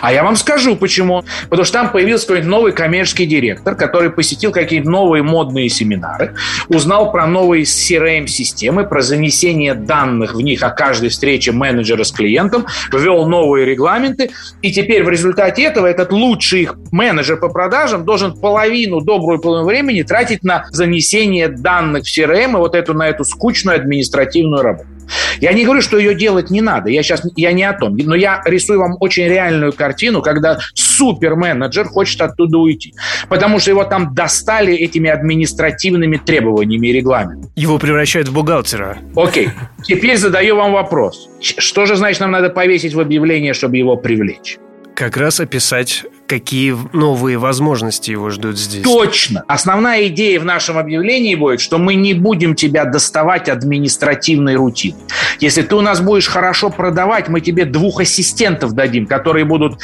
А 0.01 0.11
я 0.13 0.23
вам 0.23 0.35
скажу, 0.35 0.75
почему. 0.75 1.23
Потому 1.49 1.63
что 1.63 1.73
там 1.73 1.91
появился 1.91 2.27
какой-нибудь 2.27 2.49
новый 2.49 2.71
коммерческий 2.71 3.25
директор, 3.25 3.75
который 3.75 4.09
посетил 4.09 4.51
какие-то 4.51 4.89
новые 4.89 5.23
модные 5.23 5.69
семинары, 5.69 6.35
узнал 6.67 7.11
про 7.11 7.27
новые 7.27 7.63
CRM-системы, 7.63 8.85
про 8.85 9.01
занесение 9.01 9.73
данных 9.73 10.35
в 10.35 10.41
них 10.41 10.63
о 10.63 10.69
каждой 10.69 11.09
встрече 11.09 11.51
менеджера 11.51 12.03
с 12.03 12.11
клиентом, 12.11 12.65
ввел 12.91 13.27
новые 13.27 13.65
регламенты, 13.65 14.31
и 14.61 14.71
теперь 14.71 15.03
в 15.03 15.09
результате 15.09 15.63
этого 15.63 15.87
этот 15.87 16.11
лучший 16.11 16.61
их 16.61 16.75
менеджер 16.91 17.37
по 17.37 17.49
продажам 17.49 18.05
должен 18.05 18.33
половину, 18.33 19.01
добрую 19.01 19.39
половину 19.39 19.67
времени 19.67 20.03
тратить 20.03 20.43
на 20.43 20.65
занесение 20.71 21.47
данных 21.47 22.03
в 22.03 22.17
CRM 22.17 22.51
и 22.51 22.55
вот 22.55 22.75
эту, 22.75 22.93
на 22.93 23.07
эту 23.07 23.23
скучную 23.23 23.77
административную 23.77 24.63
работу. 24.63 24.89
Я 25.39 25.53
не 25.53 25.63
говорю, 25.63 25.81
что 25.81 25.97
ее 25.97 26.15
делать 26.15 26.49
не 26.49 26.61
надо. 26.61 26.89
Я 26.89 27.03
сейчас 27.03 27.21
я 27.35 27.51
не 27.51 27.63
о 27.63 27.73
том. 27.73 27.95
Но 27.95 28.15
я 28.15 28.41
рисую 28.45 28.79
вам 28.79 28.95
очень 28.99 29.25
реальную 29.27 29.73
картину, 29.73 30.21
когда 30.21 30.59
суперменеджер 30.73 31.85
хочет 31.85 32.21
оттуда 32.21 32.57
уйти. 32.57 32.93
Потому 33.27 33.59
что 33.59 33.71
его 33.71 33.83
там 33.83 34.13
достали 34.13 34.73
этими 34.73 35.09
административными 35.09 36.17
требованиями 36.17 36.87
и 36.87 36.93
регламентом. 36.93 37.51
Его 37.55 37.77
превращают 37.79 38.27
в 38.27 38.33
бухгалтера. 38.33 38.97
Окей. 39.15 39.49
Теперь 39.83 40.17
задаю 40.17 40.55
вам 40.55 40.73
вопрос. 40.73 41.29
Что 41.41 41.85
же 41.85 41.95
значит 41.95 42.19
нам 42.19 42.31
надо 42.31 42.49
повесить 42.49 42.93
в 42.93 42.99
объявление, 42.99 43.53
чтобы 43.53 43.77
его 43.77 43.95
привлечь? 43.95 44.57
Как 44.99 45.15
раз 45.15 45.39
описать 45.39 46.03
какие 46.27 46.75
новые 46.91 47.37
возможности 47.37 48.11
его 48.11 48.29
ждут 48.31 48.59
здесь. 48.59 48.83
Точно. 48.83 49.45
Основная 49.47 50.07
идея 50.07 50.41
в 50.41 50.43
нашем 50.43 50.77
объявлении 50.77 51.35
будет, 51.35 51.61
что 51.61 51.77
мы 51.77 51.95
не 51.95 52.13
будем 52.13 52.53
тебя 52.53 52.83
доставать 52.83 53.47
административной 53.47 54.55
рутиной. 54.55 54.99
Если 55.39 55.61
ты 55.61 55.73
у 55.75 55.79
нас 55.79 56.01
будешь 56.01 56.27
хорошо 56.27 56.69
продавать, 56.69 57.29
мы 57.29 57.39
тебе 57.39 57.63
двух 57.63 58.01
ассистентов 58.01 58.73
дадим, 58.73 59.07
которые 59.07 59.45
будут 59.45 59.79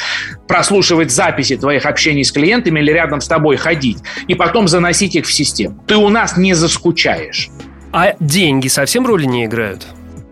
прослушивать 0.46 1.10
записи 1.10 1.56
твоих 1.56 1.86
общений 1.86 2.22
с 2.22 2.30
клиентами 2.30 2.80
или 2.80 2.92
рядом 2.92 3.22
с 3.22 3.26
тобой 3.26 3.56
ходить, 3.56 3.96
и 4.28 4.34
потом 4.34 4.68
заносить 4.68 5.16
их 5.16 5.24
в 5.24 5.32
систему. 5.32 5.82
Ты 5.86 5.96
у 5.96 6.10
нас 6.10 6.36
не 6.36 6.52
заскучаешь. 6.52 7.48
А 7.90 8.12
деньги 8.20 8.68
совсем 8.68 9.06
роли 9.06 9.24
не 9.24 9.46
играют? 9.46 9.86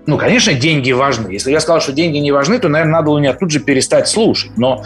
Ну, 0.06 0.18
конечно, 0.18 0.52
деньги 0.52 0.92
важны. 0.92 1.30
Если 1.30 1.50
я 1.50 1.61
сказал, 1.61 1.80
что 1.80 1.92
деньги 1.92 2.18
не 2.18 2.30
важны, 2.30 2.58
то, 2.58 2.68
наверное, 2.68 3.00
надо 3.00 3.11
у 3.11 3.18
меня 3.18 3.32
тут 3.32 3.50
же 3.50 3.61
перестать 3.61 4.08
слушать. 4.08 4.52
Но 4.56 4.84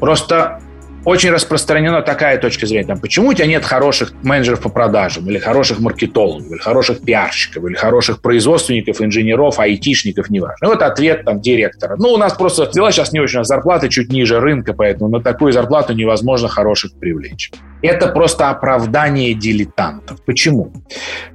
Просто 0.00 0.60
очень 1.08 1.30
распространена 1.30 2.02
такая 2.02 2.36
точка 2.38 2.66
зрения. 2.66 2.88
Там, 2.88 3.00
почему 3.00 3.30
у 3.30 3.32
тебя 3.32 3.46
нет 3.46 3.64
хороших 3.64 4.12
менеджеров 4.22 4.60
по 4.60 4.68
продажам, 4.68 5.26
или 5.30 5.38
хороших 5.38 5.80
маркетологов, 5.80 6.50
или 6.50 6.58
хороших 6.58 7.00
пиарщиков, 7.00 7.64
или 7.64 7.74
хороших 7.74 8.20
производственников, 8.20 9.00
инженеров, 9.00 9.58
айтишников, 9.58 10.28
неважно. 10.28 10.66
И 10.66 10.68
вот 10.68 10.82
ответ 10.82 11.24
там 11.24 11.40
директора. 11.40 11.96
Ну, 11.96 12.10
у 12.10 12.18
нас 12.18 12.34
просто 12.34 12.70
дела 12.70 12.92
сейчас 12.92 13.12
не 13.12 13.20
очень, 13.20 13.42
зарплаты 13.42 13.88
чуть 13.88 14.12
ниже 14.12 14.38
рынка, 14.38 14.74
поэтому 14.74 15.08
на 15.08 15.22
такую 15.22 15.52
зарплату 15.52 15.94
невозможно 15.94 16.48
хороших 16.48 16.92
привлечь. 16.92 17.52
Это 17.80 18.08
просто 18.08 18.50
оправдание 18.50 19.34
дилетантов. 19.34 20.22
Почему? 20.24 20.72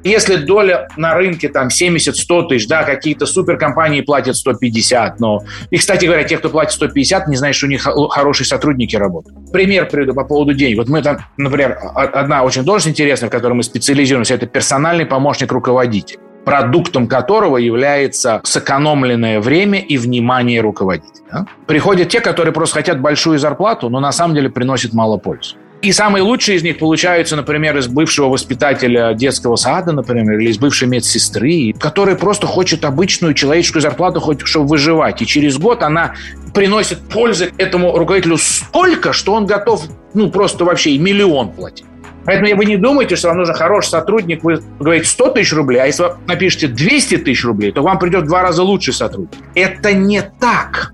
Если 0.04 0.36
доля 0.36 0.88
на 0.98 1.16
рынке 1.16 1.50
там 1.50 1.70
70-100 1.70 2.50
тысяч, 2.50 2.68
да, 2.68 2.84
какие-то 2.84 3.26
суперкомпании 3.26 4.02
платят 4.02 4.36
150, 4.36 5.20
но... 5.20 5.42
И, 5.72 5.78
кстати 5.78 6.06
говоря, 6.06 6.26
те, 6.26 6.38
кто 6.38 6.50
платит 6.50 6.74
150, 6.74 7.28
не 7.28 7.38
знают, 7.38 7.56
что 7.56 7.66
у 7.68 7.70
них 7.70 7.82
хорошие 7.82 8.46
сотрудники 8.46 8.96
работают. 8.96 9.52
Пример 9.64 9.88
приведу 9.88 10.14
по 10.14 10.26
поводу 10.26 10.54
денег. 10.54 10.78
Вот 10.78 10.90
мы 10.90 11.02
там, 11.02 11.20
например, 11.38 11.80
одна 11.96 12.44
очень 12.44 12.64
должность 12.64 12.88
интересная, 12.88 13.30
в 13.30 13.32
которой 13.32 13.54
мы 13.54 13.64
специализируемся, 13.64 14.34
это 14.34 14.46
персональный 14.46 15.06
помощник 15.06 15.52
руководителя 15.54 16.20
продуктом 16.44 17.08
которого 17.08 17.56
является 17.56 18.42
сэкономленное 18.44 19.40
время 19.40 19.80
и 19.80 19.98
внимание 19.98 20.60
руководителя. 20.60 21.46
Приходят 21.68 22.10
те, 22.10 22.20
которые 22.20 22.54
просто 22.54 22.76
хотят 22.76 23.00
большую 23.00 23.40
зарплату, 23.40 23.90
но 23.90 24.02
на 24.02 24.12
самом 24.12 24.36
деле 24.36 24.50
приносят 24.50 24.92
мало 24.92 25.16
пользы. 25.18 25.56
И 25.84 25.92
самые 25.92 26.24
лучшие 26.24 26.56
из 26.56 26.64
них 26.64 26.78
получаются, 26.78 27.36
например, 27.36 27.78
из 27.78 27.88
бывшего 27.88 28.30
воспитателя 28.30 29.14
детского 29.14 29.58
сада, 29.58 29.92
например, 29.92 30.40
или 30.40 30.50
из 30.50 30.58
бывшей 30.58 30.88
медсестры, 30.88 31.74
который 31.78 32.16
просто 32.16 32.48
хочет 32.48 32.86
обычную 32.86 33.34
человеческую 33.34 33.82
зарплату, 33.82 34.22
хоть 34.22 34.48
чтобы 34.48 34.68
выживать. 34.68 35.22
И 35.22 35.26
через 35.26 35.58
год 35.58 35.84
она 35.84 36.14
приносит 36.54 37.00
пользы 37.10 37.52
этому 37.58 37.98
руководителю 37.98 38.38
столько, 38.38 39.12
что 39.12 39.34
он 39.34 39.46
готов, 39.46 39.84
ну, 40.14 40.30
просто 40.30 40.64
вообще 40.64 40.92
и 40.92 40.98
миллион 40.98 41.52
платить. 41.52 41.86
Поэтому 42.24 42.56
вы 42.56 42.64
не 42.64 42.78
думайте, 42.78 43.18
что 43.18 43.28
вам 43.28 43.40
нужен 43.40 43.54
хороший 43.54 43.90
сотрудник, 43.90 44.42
вы 44.42 44.62
говорите 44.80 45.08
100 45.08 45.32
тысяч 45.32 45.52
рублей, 45.52 45.82
а 45.82 45.88
если 45.88 46.04
вы 46.04 46.10
напишете 46.28 46.68
200 46.68 47.18
тысяч 47.18 47.44
рублей, 47.44 47.74
то 47.74 47.82
вам 47.82 48.00
придет 48.00 48.24
в 48.24 48.28
два 48.28 48.42
раза 48.42 48.64
лучший 48.64 48.94
сотрудник. 48.94 49.38
Это 49.54 49.92
не 49.92 50.22
так. 50.22 50.94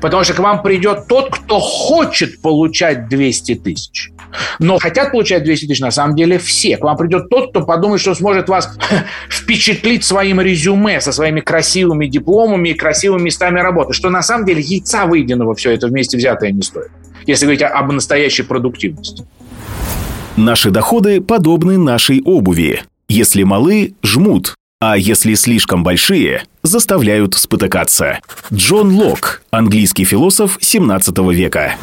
Потому 0.00 0.24
что 0.24 0.34
к 0.34 0.38
вам 0.38 0.62
придет 0.62 1.06
тот, 1.08 1.30
кто 1.30 1.58
хочет 1.60 2.40
получать 2.40 3.08
200 3.08 3.54
тысяч. 3.56 4.10
Но 4.58 4.78
хотят 4.78 5.12
получать 5.12 5.44
200 5.44 5.66
тысяч 5.66 5.80
на 5.80 5.90
самом 5.90 6.16
деле 6.16 6.38
все. 6.38 6.76
К 6.76 6.84
вам 6.84 6.96
придет 6.96 7.28
тот, 7.28 7.50
кто 7.50 7.62
подумает, 7.62 8.00
что 8.00 8.14
сможет 8.14 8.48
вас 8.48 8.76
впечатлить 9.30 10.04
своим 10.04 10.40
резюме, 10.40 11.00
со 11.00 11.12
своими 11.12 11.40
красивыми 11.40 12.06
дипломами 12.06 12.70
и 12.70 12.74
красивыми 12.74 13.22
местами 13.22 13.60
работы, 13.60 13.92
что 13.92 14.10
на 14.10 14.22
самом 14.22 14.46
деле 14.46 14.60
яйца 14.60 15.06
выеденного 15.06 15.54
все 15.54 15.72
это 15.72 15.88
вместе 15.88 16.16
взятое 16.16 16.52
не 16.52 16.62
стоит, 16.62 16.90
если 17.26 17.46
говорить 17.46 17.62
об 17.62 17.92
настоящей 17.92 18.42
продуктивности. 18.42 19.24
Наши 20.36 20.70
доходы 20.70 21.20
подобны 21.20 21.78
нашей 21.78 22.22
обуви. 22.22 22.82
Если 23.08 23.42
малы– 23.42 23.94
жмут, 24.02 24.54
а 24.80 24.96
если 24.96 25.34
слишком 25.34 25.82
большие– 25.82 26.42
заставляют 26.62 27.34
спотыкаться. 27.34 28.18
Джон 28.52 28.94
Лок, 28.94 29.42
английский 29.50 30.04
философ 30.04 30.58
17 30.60 31.16
века. 31.32 31.76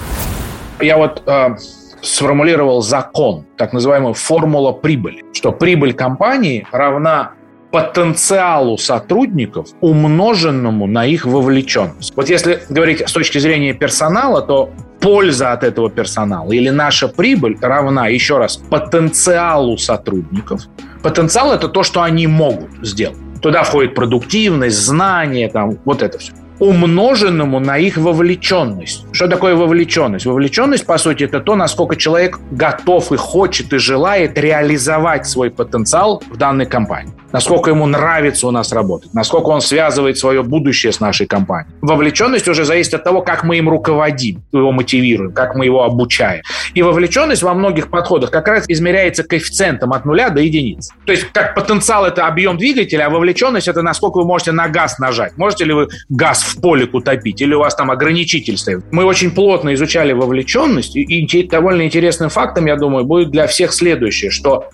Я 0.80 0.98
вот 0.98 1.24
э, 1.26 1.56
сформулировал 2.02 2.82
закон, 2.82 3.46
так 3.58 3.74
называемую 3.74 4.14
формула 4.14 4.74
прибыли, 4.74 5.24
что 5.34 5.52
прибыль 5.52 5.94
компании 5.94 6.68
равна 6.72 7.32
потенциалу 7.72 8.78
сотрудников, 8.78 9.70
умноженному 9.82 10.86
на 10.86 11.08
их 11.08 11.26
вовлеченность. 11.26 12.14
Вот 12.16 12.30
если 12.30 12.62
говорить 12.70 13.02
с 13.08 13.12
точки 13.12 13.40
зрения 13.40 13.74
персонала, 13.74 14.44
то 14.44 14.70
польза 15.00 15.54
от 15.54 15.64
этого 15.64 15.90
персонала 15.90 16.52
или 16.52 16.70
наша 16.70 17.08
прибыль 17.08 17.58
равна, 17.60 18.08
еще 18.08 18.38
раз, 18.38 18.58
потенциалу 18.58 19.78
сотрудников. 19.80 20.62
Потенциал– 21.04 21.54
это 21.54 21.68
то, 21.68 21.84
что 21.84 22.02
они 22.02 22.28
могут 22.28 22.70
сделать. 22.82 23.18
Туда 23.42 23.64
входит 23.64 23.94
продуктивность, 23.94 24.78
знание, 24.78 25.50
там, 25.50 25.78
вот 25.86 26.02
это 26.02 26.18
все 26.18 26.32
умноженному 26.60 27.60
на 27.60 27.78
их 27.78 27.98
вовлеченность. 27.98 29.06
Что 29.12 29.28
такое 29.28 29.56
вовлеченность? 29.56 30.26
Вовлеченность, 30.26 30.86
по 30.86 30.98
сути, 30.98 31.24
это 31.24 31.42
то, 31.42 31.56
насколько 31.56 31.96
человек 31.96 32.40
готов 32.52 33.12
и 33.12 33.18
хочет 33.18 33.74
и 33.74 33.80
желает 33.80 34.38
реализовать 34.38 35.28
свой 35.28 35.50
потенциал 35.50 36.24
в 36.30 36.38
данной 36.38 36.66
компании 36.66 37.14
насколько 37.34 37.72
ему 37.72 37.86
нравится 37.88 38.48
у 38.48 38.52
нас 38.52 38.72
работать, 38.72 39.14
насколько 39.14 39.48
он 39.48 39.60
связывает 39.60 40.18
свое 40.18 40.44
будущее 40.44 40.94
с 40.94 41.02
нашей 41.02 41.26
компанией. 41.26 41.74
Вовлеченность 41.82 42.48
уже 42.48 42.64
зависит 42.64 42.94
от 42.94 43.04
того, 43.04 43.22
как 43.22 43.44
мы 43.44 43.58
им 43.58 43.68
руководим, 43.68 44.44
его 44.54 44.72
мотивируем, 44.72 45.34
как 45.34 45.56
мы 45.56 45.66
его 45.66 45.84
обучаем. 45.84 46.44
И 46.74 46.82
вовлеченность 46.82 47.44
во 47.44 47.54
многих 47.54 47.90
подходах 47.90 48.32
как 48.32 48.48
раз 48.48 48.66
измеряется 48.70 49.24
коэффициентом 49.24 49.92
от 49.92 50.06
нуля 50.06 50.30
до 50.30 50.40
единицы. 50.42 50.94
То 51.06 51.12
есть 51.12 51.26
как 51.34 51.56
потенциал– 51.56 52.06
это 52.08 52.28
объем 52.28 52.58
двигателя, 52.58 53.08
а 53.08 53.10
вовлеченность– 53.10 53.68
это 53.68 53.82
насколько 53.82 54.20
вы 54.20 54.26
можете 54.26 54.52
на 54.52 54.70
газ 54.70 55.00
нажать. 55.00 55.38
Можете 55.38 55.66
ли 55.66 55.74
вы 55.74 55.88
газ 56.10 56.44
в 56.44 56.62
полик 56.62 56.94
утопить, 56.94 57.42
или 57.42 57.54
у 57.54 57.60
вас 57.60 57.76
там 57.76 57.90
ограничитель 57.90 58.58
стоит. 58.58 58.84
Мы 58.92 59.06
очень 59.06 59.32
плотно 59.32 59.74
изучали 59.74 60.14
вовлеченность, 60.14 60.96
и 60.96 61.44
довольно 61.50 61.84
интересным 61.84 62.30
фактом, 62.30 62.68
я 62.68 62.76
думаю, 62.76 63.06
будет 63.06 63.32
для 63.32 63.48
всех 63.48 63.74
следующее, 63.74 64.30
что 64.30 64.70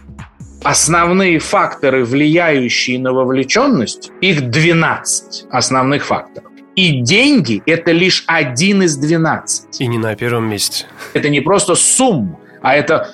основные 0.64 1.40
факторы, 1.40 2.04
влияющие 2.04 3.00
на 3.00 3.14
вовлеченность, 3.14 4.12
их 4.22 4.50
12 4.50 5.46
основных 5.50 6.06
факторов. 6.06 6.52
И 6.76 7.02
деньги– 7.02 7.62
это 7.66 7.92
лишь 7.92 8.24
один 8.28 8.84
из 8.84 8.96
12. 8.96 9.82
И 9.82 9.88
не 9.88 9.98
на 9.98 10.16
первом 10.16 10.50
месте. 10.50 10.86
Это 11.14 11.30
не 11.30 11.42
просто 11.42 11.76
сумма, 11.76 12.40
а 12.62 12.76
это 12.76 13.10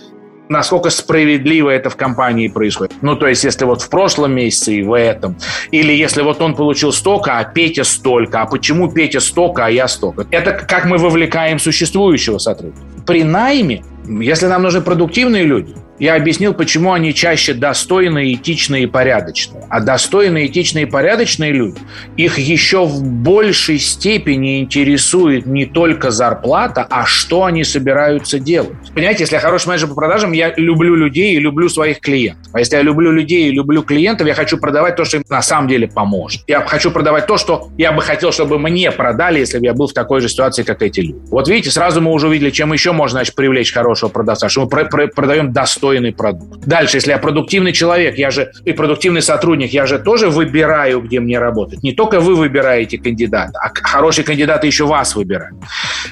насколько 0.49 0.89
справедливо 0.89 1.69
это 1.69 1.89
в 1.89 1.95
компании 1.95 2.47
происходит. 2.47 2.93
Ну, 3.01 3.15
то 3.15 3.27
есть, 3.27 3.43
если 3.43 3.65
вот 3.65 3.81
в 3.81 3.89
прошлом 3.89 4.33
месяце 4.33 4.75
и 4.75 4.83
в 4.83 4.93
этом, 4.93 5.35
или 5.71 5.93
если 5.93 6.21
вот 6.21 6.41
он 6.41 6.55
получил 6.55 6.91
столько, 6.91 7.39
а 7.39 7.43
Петя 7.43 7.83
столько, 7.83 8.41
а 8.41 8.45
почему 8.45 8.91
Петя 8.91 9.19
столько, 9.19 9.65
а 9.65 9.69
я 9.69 9.87
столько. 9.87 10.27
Это 10.31 10.51
как 10.51 10.85
мы 10.85 10.97
вовлекаем 10.97 11.59
существующего 11.59 12.37
сотрудника. 12.37 12.85
При 13.05 13.23
найме, 13.23 13.83
если 14.07 14.47
нам 14.47 14.61
нужны 14.61 14.81
продуктивные 14.81 15.43
люди, 15.43 15.75
я 15.97 16.15
объяснил, 16.15 16.53
почему 16.53 16.91
они 16.91 17.13
чаще 17.13 17.53
достойные, 17.53 18.33
этичные 18.33 18.83
и 18.83 18.85
порядочные. 18.87 19.63
А 19.69 19.79
достойные, 19.79 20.47
этичные 20.47 20.83
и 20.85 20.89
порядочные 20.89 21.51
люди, 21.53 21.79
их 22.17 22.37
еще 22.37 22.85
в 22.85 23.01
большей 23.01 23.79
степени 23.79 24.59
интересует 24.59 25.45
не 25.45 25.65
только 25.65 26.11
зарплата, 26.11 26.85
а 26.89 27.05
что 27.05 27.45
они 27.45 27.63
собираются 27.63 28.39
делать. 28.39 28.73
Понимаете, 28.93 29.23
если 29.23 29.35
я 29.35 29.39
хороший 29.39 29.69
менеджер 29.69 29.87
по 29.87 29.95
продажам, 29.95 30.33
я 30.33 30.53
люблю 30.57 30.95
людей 30.95 31.35
и 31.35 31.39
люблю 31.39 31.69
своих 31.69 32.01
клиентов. 32.01 32.45
А 32.53 32.59
если 32.59 32.75
я 32.75 32.81
люблю 32.81 33.11
людей 33.11 33.47
и 33.47 33.51
люблю 33.51 33.81
клиентов, 33.83 34.27
я 34.27 34.33
хочу 34.33 34.57
продавать 34.57 34.95
то, 34.97 35.05
что 35.05 35.17
им 35.17 35.23
на 35.29 35.41
самом 35.41 35.69
деле 35.69 35.87
поможет. 35.87 36.43
Я 36.47 36.61
хочу 36.61 36.91
продавать 36.91 37.25
то, 37.25 37.37
что 37.37 37.69
я 37.77 37.91
бы 37.93 38.01
хотел, 38.01 38.31
чтобы 38.33 38.59
мне 38.59 38.91
продали, 38.91 39.39
если 39.39 39.59
бы 39.59 39.65
я 39.65 39.73
был 39.73 39.87
в 39.87 39.93
такой 39.93 40.19
же 40.19 40.27
ситуации, 40.27 40.63
как 40.63 40.81
эти 40.81 40.99
люди. 40.99 41.19
Вот 41.29 41.47
видите, 41.47 41.71
сразу 41.71 42.01
мы 42.01 42.11
уже 42.11 42.27
увидели, 42.27 42.49
чем 42.49 42.73
еще 42.73 42.91
можно 42.91 43.19
значит, 43.19 43.35
привлечь 43.35 43.71
хорошего 43.73 44.09
продавца, 44.09 44.49
что 44.49 44.61
мы 44.61 44.67
про- 44.67 44.85
про- 44.85 45.07
продаем 45.07 45.53
достойно 45.53 45.84
достойный 45.85 46.13
продукт. 46.13 46.65
Дальше, 46.65 46.97
если 46.97 47.11
я 47.11 47.17
продуктивный 47.17 47.71
человек, 47.71 48.17
я 48.17 48.31
же 48.31 48.51
и 48.65 48.73
продуктивный 48.73 49.21
сотрудник, 49.21 49.71
я 49.71 49.85
же 49.85 49.99
тоже 49.99 50.29
выбираю, 50.29 51.01
где 51.01 51.19
мне 51.19 51.39
работать. 51.39 51.83
Не 51.83 51.93
только 51.93 52.19
вы 52.19 52.35
выбираете 52.35 52.97
кандидата, 52.97 53.59
а 53.59 53.69
хорошие 53.73 54.25
кандидаты 54.25 54.67
еще 54.67 54.85
вас 54.85 55.15
выбирают. 55.15 55.55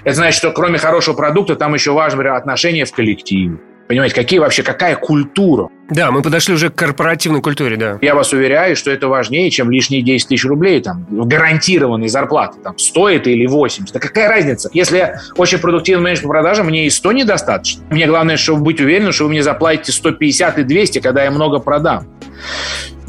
Это 0.03 0.15
значит, 0.15 0.37
что 0.37 0.51
кроме 0.51 0.77
хорошего 0.77 1.15
продукта, 1.15 1.55
там 1.55 1.73
еще 1.73 1.91
важно 1.91 2.35
отношения 2.35 2.85
в 2.85 2.91
коллективе 2.91 3.57
Понимаете, 3.87 4.15
какие 4.15 4.39
вообще, 4.39 4.63
какая 4.63 4.95
культура? 4.95 5.69
Да, 5.89 6.11
мы 6.11 6.21
подошли 6.21 6.53
уже 6.53 6.69
к 6.69 6.75
корпоративной 6.75 7.41
культуре, 7.41 7.75
да. 7.75 7.99
Я 8.01 8.15
вас 8.15 8.31
уверяю, 8.31 8.75
что 8.75 8.89
это 8.89 9.07
важнее, 9.07 9.49
чем 9.51 9.69
лишние 9.69 10.01
10 10.01 10.29
тысяч 10.29 10.45
рублей, 10.45 10.81
там, 10.81 11.05
гарантированной 11.09 12.07
зарплаты, 12.07 12.59
там, 12.63 12.77
100 12.77 13.09
это 13.09 13.29
или 13.29 13.45
80. 13.45 13.93
Да 13.93 13.99
какая 13.99 14.29
разница? 14.29 14.69
Если 14.73 14.97
я 14.97 15.19
очень 15.35 15.59
продуктивный 15.59 16.03
менеджер 16.03 16.23
по 16.23 16.29
продажам, 16.29 16.67
мне 16.67 16.87
и 16.87 16.89
100 16.89 17.11
недостаточно. 17.11 17.83
Мне 17.89 18.07
главное, 18.07 18.37
чтобы 18.37 18.63
быть 18.63 18.79
уверенным, 18.79 19.11
что 19.11 19.25
вы 19.25 19.31
мне 19.31 19.43
заплатите 19.43 19.91
150 19.91 20.59
и 20.59 20.63
200, 20.63 20.99
когда 20.99 21.23
я 21.23 21.31
много 21.31 21.59
продам. 21.59 22.07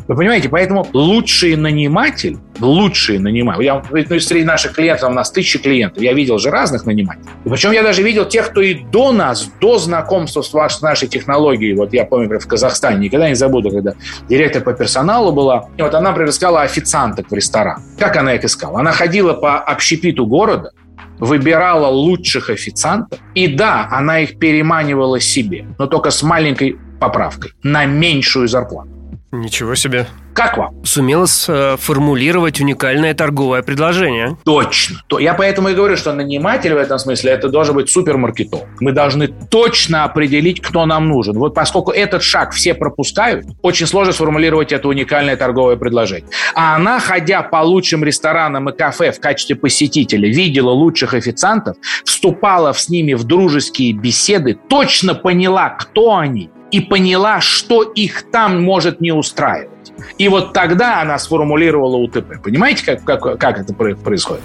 Вы 0.06 0.16
понимаете, 0.16 0.50
поэтому 0.50 0.86
лучший 0.92 1.56
наниматель, 1.56 2.36
лучший 2.60 3.18
наниматель, 3.18 3.64
я, 3.64 3.82
ну, 3.90 4.20
среди 4.20 4.44
наших 4.44 4.74
клиентов, 4.74 5.10
у 5.10 5.12
нас 5.12 5.30
тысячи 5.30 5.58
клиентов, 5.58 6.02
я 6.02 6.12
видел 6.12 6.38
же 6.38 6.50
разных 6.50 6.84
нанимателей. 6.84 7.30
И 7.44 7.48
причем 7.48 7.72
я 7.72 7.82
даже 7.82 8.02
видел 8.02 8.26
тех, 8.26 8.50
кто 8.50 8.60
и 8.60 8.74
до 8.74 9.12
нас, 9.12 9.50
до 9.60 9.78
знакомства 9.78 10.42
с 10.42 10.52
вашей, 10.52 10.82
нашей 10.82 11.08
технологией, 11.08 11.74
вот 11.74 11.94
я 11.94 12.04
помню, 12.04 12.38
в 12.38 12.46
Казахстане, 12.46 12.98
никогда 13.06 13.28
не 13.28 13.34
забуду, 13.34 13.70
когда 13.70 13.94
директор 14.28 14.62
по 14.62 14.74
персоналу 14.74 15.32
была, 15.32 15.68
и 15.78 15.82
вот 15.82 15.94
она, 15.94 16.10
например, 16.10 16.30
искала 16.30 16.62
официанток 16.62 17.30
в 17.30 17.34
ресторан. 17.34 17.82
Как 17.98 18.16
она 18.16 18.34
их 18.34 18.44
искала? 18.44 18.80
Она 18.80 18.92
ходила 18.92 19.32
по 19.32 19.58
общепиту 19.58 20.26
города, 20.26 20.72
выбирала 21.18 21.86
лучших 21.86 22.50
официантов, 22.50 23.18
и 23.34 23.48
да, 23.48 23.88
она 23.90 24.20
их 24.20 24.38
переманивала 24.38 25.18
себе, 25.18 25.66
но 25.78 25.86
только 25.86 26.10
с 26.10 26.22
маленькой 26.22 26.76
поправкой, 27.00 27.52
на 27.62 27.86
меньшую 27.86 28.48
зарплату. 28.48 28.93
Ничего 29.34 29.74
себе. 29.74 30.06
Как 30.32 30.56
вам? 30.56 30.84
Сумела 30.84 31.26
сформулировать 31.26 32.60
уникальное 32.60 33.14
торговое 33.14 33.62
предложение. 33.62 34.36
Точно. 34.44 34.98
Я 35.18 35.34
поэтому 35.34 35.68
и 35.68 35.74
говорю, 35.74 35.96
что 35.96 36.12
наниматель 36.12 36.72
в 36.72 36.76
этом 36.76 36.98
смысле 36.98 37.32
это 37.32 37.48
должен 37.48 37.74
быть 37.74 37.90
супермаркетолог. 37.90 38.66
Мы 38.80 38.92
должны 38.92 39.28
точно 39.28 40.04
определить, 40.04 40.60
кто 40.60 40.86
нам 40.86 41.08
нужен. 41.08 41.38
Вот 41.38 41.54
поскольку 41.54 41.90
этот 41.90 42.22
шаг 42.22 42.52
все 42.52 42.74
пропускают, 42.74 43.46
очень 43.62 43.86
сложно 43.86 44.12
сформулировать 44.12 44.72
это 44.72 44.88
уникальное 44.88 45.36
торговое 45.36 45.76
предложение. 45.76 46.28
А 46.54 46.76
она, 46.76 47.00
ходя 47.00 47.42
по 47.42 47.62
лучшим 47.62 48.04
ресторанам 48.04 48.68
и 48.68 48.76
кафе 48.76 49.12
в 49.12 49.20
качестве 49.20 49.56
посетителя, 49.56 50.28
видела 50.28 50.70
лучших 50.70 51.14
официантов, 51.14 51.76
вступала 52.04 52.72
с 52.72 52.88
ними 52.88 53.14
в 53.14 53.24
дружеские 53.24 53.92
беседы, 53.92 54.58
точно 54.68 55.14
поняла, 55.14 55.70
кто 55.70 56.16
они, 56.16 56.50
и 56.74 56.80
поняла, 56.80 57.40
что 57.40 57.82
их 57.84 58.24
там 58.32 58.60
может 58.60 59.00
не 59.00 59.12
устраивать. 59.12 59.92
И 60.18 60.26
вот 60.26 60.52
тогда 60.52 61.00
она 61.00 61.20
сформулировала 61.20 61.96
УТП. 61.98 62.42
Понимаете, 62.42 62.84
как, 62.84 63.04
как, 63.04 63.38
как 63.38 63.60
это 63.60 63.72
происходит? 63.72 64.42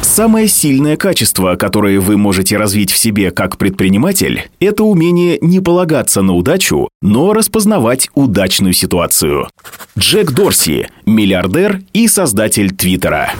Самое 0.00 0.46
сильное 0.46 0.96
качество, 0.96 1.56
которое 1.56 1.98
вы 1.98 2.16
можете 2.16 2.56
развить 2.58 2.92
в 2.92 2.96
себе 2.96 3.32
как 3.32 3.58
предприниматель, 3.58 4.48
это 4.60 4.84
умение 4.84 5.38
не 5.40 5.58
полагаться 5.58 6.22
на 6.22 6.34
удачу, 6.34 6.88
но 7.02 7.32
распознавать 7.32 8.08
удачную 8.14 8.72
ситуацию. 8.72 9.48
Джек 9.98 10.30
Дорси, 10.30 10.90
миллиардер 11.06 11.80
и 11.92 12.06
создатель 12.06 12.72
Твиттера. 12.72 13.32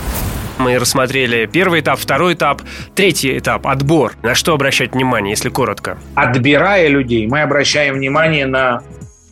Мы 0.58 0.78
рассмотрели 0.78 1.46
первый 1.46 1.80
этап, 1.80 1.98
второй 1.98 2.34
этап, 2.34 2.62
третий 2.94 3.36
этап– 3.38 3.66
отбор. 3.68 4.14
На 4.22 4.34
что 4.34 4.54
обращать 4.54 4.92
внимание, 4.92 5.30
если 5.30 5.48
коротко? 5.48 5.98
Отбирая 6.14 6.88
людей, 6.88 7.26
мы 7.26 7.42
обращаем 7.42 7.94
внимание 7.94 8.46
на 8.46 8.82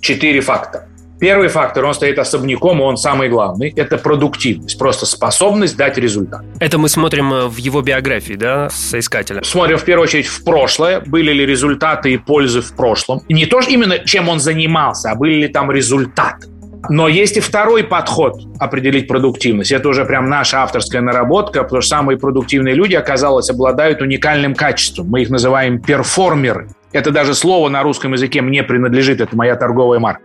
четыре 0.01 0.41
фактора. 0.41 0.89
Первый 1.23 1.47
фактор, 1.47 1.85
он 1.85 1.95
стоит 1.95 2.19
особняком, 2.19 2.81
он 2.81 2.97
самый 2.97 3.29
главный. 3.29 3.73
Это 3.77 3.97
продуктивность, 3.97 4.77
просто 4.77 5.07
способность 5.07 5.77
дать 5.77 5.97
результат. 5.97 6.43
Это 6.59 6.79
мы 6.79 6.89
смотрим 6.89 7.33
э, 7.33 7.47
в 7.47 7.59
его 7.59 7.81
биографии, 7.81 8.35
да, 8.35 8.69
соискателя? 8.71 9.41
Смотрим 9.45 9.79
в 9.79 9.85
первую 9.85 10.03
очередь 10.03 10.27
в 10.27 10.43
прошлое, 10.43 11.01
были 11.01 11.33
ли 11.33 11.47
результаты 11.47 12.13
и 12.13 12.17
пользы 12.17 12.61
в 12.61 12.75
прошлом. 12.75 13.21
Не 13.29 13.47
то, 13.47 13.61
именно 13.61 14.01
чем 14.01 14.29
он 14.29 14.41
занимался, 14.41 15.13
а 15.13 15.15
были 15.15 15.35
ли 15.43 15.47
там 15.47 15.71
результаты. 15.71 16.49
Но 16.89 17.09
есть 17.09 17.37
и 17.37 17.41
второй 17.41 17.85
подход 17.85 18.43
определить 18.59 19.07
продуктивность. 19.07 19.73
Это 19.73 19.89
уже 19.89 20.05
прям 20.05 20.29
наша 20.29 20.63
авторская 20.63 21.01
наработка, 21.01 21.63
потому 21.63 21.81
что 21.81 21.91
самые 21.91 22.19
продуктивные 22.19 22.75
люди, 22.75 22.95
оказалось, 22.95 23.51
обладают 23.51 24.03
уникальным 24.03 24.55
качеством. 24.55 25.09
Мы 25.09 25.23
их 25.23 25.31
называем 25.31 25.81
перформеры. 25.81 26.69
Это 26.93 27.11
даже 27.11 27.35
слово 27.35 27.69
на 27.69 27.83
русском 27.83 28.13
языке 28.13 28.43
мне 28.43 28.63
принадлежит, 28.63 29.21
это 29.21 29.35
моя 29.35 29.57
торговая 29.57 29.99
марка. 29.99 30.23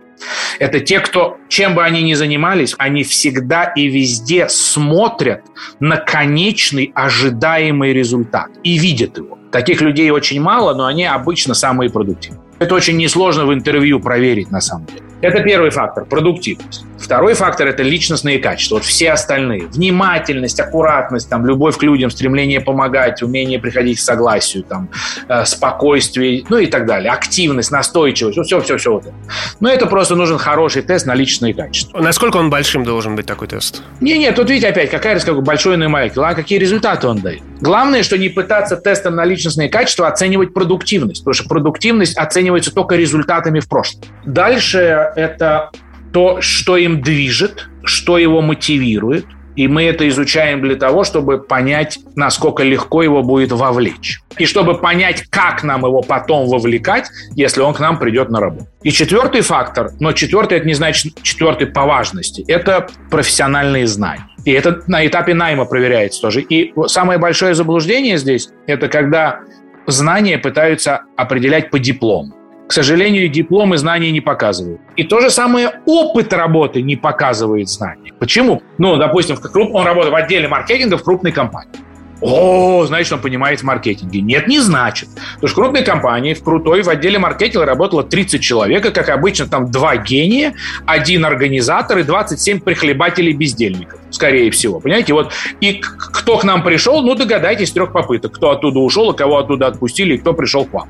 Это 0.58 0.80
те, 0.80 1.00
кто, 1.00 1.38
чем 1.48 1.74
бы 1.74 1.84
они 1.84 2.02
ни 2.02 2.14
занимались, 2.14 2.74
они 2.78 3.04
всегда 3.04 3.64
и 3.64 3.86
везде 3.86 4.48
смотрят 4.48 5.42
на 5.80 5.96
конечный 5.96 6.90
ожидаемый 6.94 7.92
результат 7.92 8.48
и 8.64 8.78
видят 8.78 9.16
его. 9.16 9.38
Таких 9.52 9.80
людей 9.80 10.10
очень 10.10 10.40
мало, 10.42 10.74
но 10.74 10.86
они 10.86 11.04
обычно 11.04 11.54
самые 11.54 11.90
продуктивные. 11.90 12.42
Это 12.58 12.74
очень 12.74 12.96
несложно 12.96 13.46
в 13.46 13.54
интервью 13.54 14.00
проверить 14.00 14.50
на 14.50 14.60
самом 14.60 14.86
деле. 14.86 15.07
Это 15.20 15.42
первый 15.42 15.70
фактор– 15.70 16.04
продуктивность. 16.08 16.87
Второй 16.98 17.34
фактор– 17.34 17.66
это 17.68 17.82
личностные 17.82 18.38
качества. 18.38 18.76
Вот 18.76 18.84
все 18.84 19.12
остальные. 19.12 19.66
Внимательность, 19.66 20.58
аккуратность, 20.60 21.28
там, 21.28 21.46
любовь 21.46 21.76
к 21.78 21.82
людям, 21.82 22.10
стремление 22.10 22.60
помогать, 22.60 23.22
умение 23.22 23.58
приходить 23.58 23.98
к 23.98 24.00
согласию, 24.00 24.64
там, 24.64 24.88
э, 25.28 25.44
спокойствие, 25.44 26.44
ну 26.48 26.58
и 26.58 26.66
так 26.66 26.86
далее. 26.86 27.10
Активность, 27.10 27.70
настойчивость, 27.70 28.38
все, 28.42 28.60
все, 28.60 28.76
все. 28.76 28.92
Вот 28.92 29.06
это. 29.06 29.14
Но 29.60 29.68
это 29.68 29.86
просто 29.86 30.16
нужен 30.16 30.38
хороший 30.38 30.82
тест 30.82 31.06
на 31.06 31.14
личные 31.14 31.54
качества. 31.54 32.00
Насколько 32.00 32.38
он 32.38 32.50
большим 32.50 32.84
должен 32.84 33.16
быть 33.16 33.26
такой 33.26 33.48
тест? 33.48 33.82
Не-не, 34.00 34.32
тут 34.32 34.50
видите 34.50 34.68
опять, 34.68 34.90
какая 34.90 35.14
разница, 35.14 35.34
большой 35.34 35.76
на 35.76 35.88
молекулы, 35.88 36.26
а 36.26 36.34
какие 36.34 36.58
результаты 36.58 37.06
он 37.06 37.18
дает. 37.20 37.42
Главное, 37.60 38.02
что 38.02 38.18
не 38.18 38.28
пытаться 38.28 38.76
тестом 38.76 39.16
на 39.16 39.24
личностные 39.24 39.68
качества 39.68 40.08
оценивать 40.08 40.52
продуктивность, 40.52 41.22
потому 41.22 41.34
что 41.34 41.48
продуктивность 41.48 42.16
оценивается 42.16 42.72
только 42.72 42.96
результатами 42.96 43.60
в 43.60 43.68
прошлом. 43.68 44.02
Дальше 44.24 45.12
это 45.16 45.70
то, 46.12 46.40
что 46.40 46.76
им 46.76 47.02
движет, 47.02 47.68
что 47.84 48.18
его 48.18 48.40
мотивирует. 48.40 49.26
И 49.56 49.66
мы 49.66 49.82
это 49.82 50.08
изучаем 50.08 50.62
для 50.62 50.76
того, 50.76 51.02
чтобы 51.02 51.38
понять, 51.38 51.98
насколько 52.14 52.62
легко 52.62 53.02
его 53.02 53.24
будет 53.24 53.50
вовлечь. 53.50 54.20
И 54.38 54.46
чтобы 54.46 54.78
понять, 54.78 55.24
как 55.30 55.64
нам 55.64 55.84
его 55.84 56.00
потом 56.00 56.48
вовлекать, 56.48 57.08
если 57.34 57.60
он 57.62 57.74
к 57.74 57.80
нам 57.80 57.98
придет 57.98 58.30
на 58.30 58.38
работу. 58.38 58.68
И 58.84 58.92
четвертый 58.92 59.40
фактор, 59.40 59.90
но 59.98 60.12
четвертый 60.12 60.58
это 60.58 60.66
не 60.68 60.74
значит 60.74 61.20
четвертый 61.22 61.66
по 61.66 61.86
важности, 61.86 62.44
это 62.46 62.86
профессиональные 63.10 63.88
знания. 63.88 64.28
И 64.44 64.52
это 64.52 64.82
на 64.86 65.04
этапе 65.04 65.34
найма 65.34 65.64
проверяется 65.64 66.22
тоже. 66.22 66.40
И 66.40 66.72
самое 66.86 67.18
большое 67.18 67.54
заблуждение 67.54 68.16
здесь– 68.16 68.50
это 68.66 68.88
когда 68.88 69.40
знания 69.86 70.38
пытаются 70.38 71.02
определять 71.16 71.70
по 71.70 71.80
диплому. 71.80 72.32
К 72.68 72.72
сожалению, 72.72 73.30
дипломы 73.30 73.78
знаний 73.78 74.10
не 74.12 74.20
показывают. 74.20 74.82
И 74.96 75.02
то 75.02 75.20
же 75.20 75.30
самое 75.30 75.80
опыт 75.86 76.34
работы 76.34 76.82
не 76.82 76.96
показывает 76.96 77.70
знаний. 77.70 78.12
Почему? 78.18 78.62
Ну, 78.76 78.98
допустим, 78.98 79.38
он 79.72 79.86
работает 79.86 80.12
в 80.12 80.16
отделе 80.16 80.48
маркетинга 80.48 80.98
в 80.98 81.02
крупной 81.02 81.32
компании. 81.32 81.72
О, 82.20 82.84
значит, 82.86 83.12
он 83.12 83.20
понимает 83.20 83.60
в 83.60 83.62
маркетинге. 83.62 84.20
Нет, 84.20 84.48
не 84.48 84.58
значит. 84.58 85.08
Потому 85.34 85.48
что 85.48 85.48
в 85.48 85.54
крупной 85.54 85.84
компании, 85.84 86.34
в 86.34 86.42
крутой, 86.42 86.82
в 86.82 86.88
отделе 86.88 87.18
маркетинга 87.18 87.64
работало 87.64 88.02
30 88.02 88.42
человек, 88.42 88.84
и, 88.86 88.90
как 88.90 89.08
обычно, 89.08 89.46
там 89.46 89.70
два 89.70 89.96
гения, 89.96 90.54
один 90.86 91.24
организатор 91.24 91.98
и 91.98 92.02
27 92.02 92.60
прихлебателей-бездельников, 92.60 94.00
скорее 94.10 94.50
всего. 94.50 94.80
Понимаете? 94.80 95.12
Вот, 95.12 95.32
и 95.60 95.74
кто 95.74 96.38
к 96.38 96.44
нам 96.44 96.62
пришел, 96.64 97.02
ну, 97.02 97.14
догадайтесь, 97.14 97.70
трех 97.70 97.92
попыток. 97.92 98.32
Кто 98.32 98.50
оттуда 98.50 98.80
ушел, 98.80 99.12
и 99.12 99.16
кого 99.16 99.38
оттуда 99.38 99.68
отпустили, 99.68 100.14
и 100.14 100.18
кто 100.18 100.32
пришел 100.32 100.64
к 100.64 100.72
вам. 100.72 100.88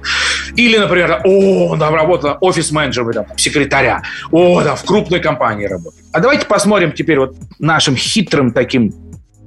Или, 0.56 0.78
например, 0.78 1.20
о, 1.24 1.76
там 1.76 1.94
работал 1.94 2.36
офис-менеджером, 2.40 3.12
там, 3.12 3.26
секретаря. 3.36 4.02
О, 4.30 4.62
да, 4.62 4.74
в 4.74 4.84
крупной 4.84 5.20
компании 5.20 5.66
работает. 5.66 6.04
А 6.12 6.20
давайте 6.20 6.46
посмотрим 6.46 6.92
теперь 6.92 7.18
вот 7.18 7.36
нашим 7.58 7.96
хитрым 7.96 8.52
таким 8.52 8.92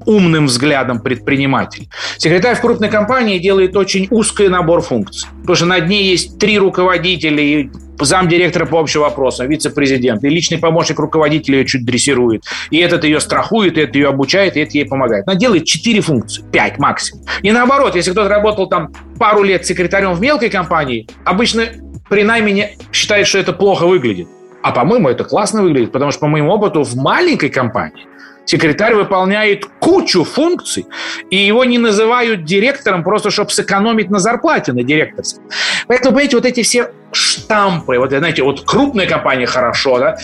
умным 0.06 0.48
взглядом 0.48 1.02
предприниматель. 1.02 1.88
Секретарь 2.18 2.56
в 2.56 2.62
крупной 2.62 2.90
компании 2.90 3.40
делает 3.40 3.76
очень 3.76 4.08
узкий 4.10 4.48
набор 4.48 4.82
функций. 4.82 5.30
Потому 5.42 5.56
что 5.56 5.66
над 5.66 5.88
ней 5.88 6.12
есть 6.12 6.40
три 6.40 6.58
руководителя 6.58 7.44
и 7.44 7.70
замдиректора 8.00 8.66
по 8.66 8.80
общим 8.80 9.02
вопросам, 9.02 9.48
вице-президент, 9.48 10.24
и 10.24 10.30
личный 10.30 10.58
помощник 10.58 11.00
руководителя 11.00 11.60
ее 11.60 11.66
чуть 11.66 11.86
дрессирует. 11.86 12.44
И 12.70 12.78
этот 12.78 13.04
ее 13.04 13.20
страхует, 13.20 13.78
и 13.78 13.82
это 13.82 13.98
ее 13.98 14.10
обучает, 14.10 14.58
и 14.58 14.62
это 14.62 14.78
ей 14.78 14.86
помогает. 14.86 15.28
Она 15.28 15.36
делает 15.36 15.66
четыре 15.66 16.02
функции, 16.02 16.44
пять 16.52 16.80
максимум. 16.80 17.26
И 17.42 17.52
наоборот, 17.52 17.96
если 17.96 18.12
кто-то 18.12 18.30
работал 18.30 18.68
там 18.68 18.92
пару 19.20 19.44
лет 19.44 19.66
секретарем 19.66 20.14
в 20.14 20.22
мелкой 20.22 20.50
компании, 20.50 21.08
обычно 21.26 21.66
при 22.10 22.24
найме 22.24 22.72
считает, 22.92 23.28
что 23.28 23.38
это 23.38 23.54
плохо 23.54 23.86
выглядит. 23.86 24.28
А 24.64 24.72
по-моему, 24.72 25.10
это 25.10 25.24
классно 25.24 25.64
выглядит, 25.64 25.92
потому 25.92 26.12
что 26.12 26.22
по 26.22 26.28
моему 26.28 26.52
опыту 26.52 26.84
в 26.84 26.96
маленькой 26.96 27.50
компании 27.50 28.06
Секретарь 28.46 28.96
выполняет 28.96 29.66
кучу 29.80 30.24
функций, 30.24 30.86
и 31.30 31.38
его 31.38 31.64
не 31.64 31.78
называют 31.78 32.44
директором 32.44 33.04
просто, 33.04 33.30
чтобы 33.30 33.52
сэкономить 33.52 34.10
на 34.10 34.20
зарплате 34.20 34.74
на 34.74 34.84
директорской. 34.84 35.44
Поэтому, 35.88 36.12
понимаете, 36.12 36.38
вот 36.38 36.46
эти 36.46 36.64
все 36.64 36.92
штампы, 37.12 37.98
вот, 37.98 38.10
знаете, 38.12 38.44
вот 38.44 38.62
крупная 38.66 39.08
компания 39.08 39.46
хорошо, 39.46 40.00
да, 40.00 40.18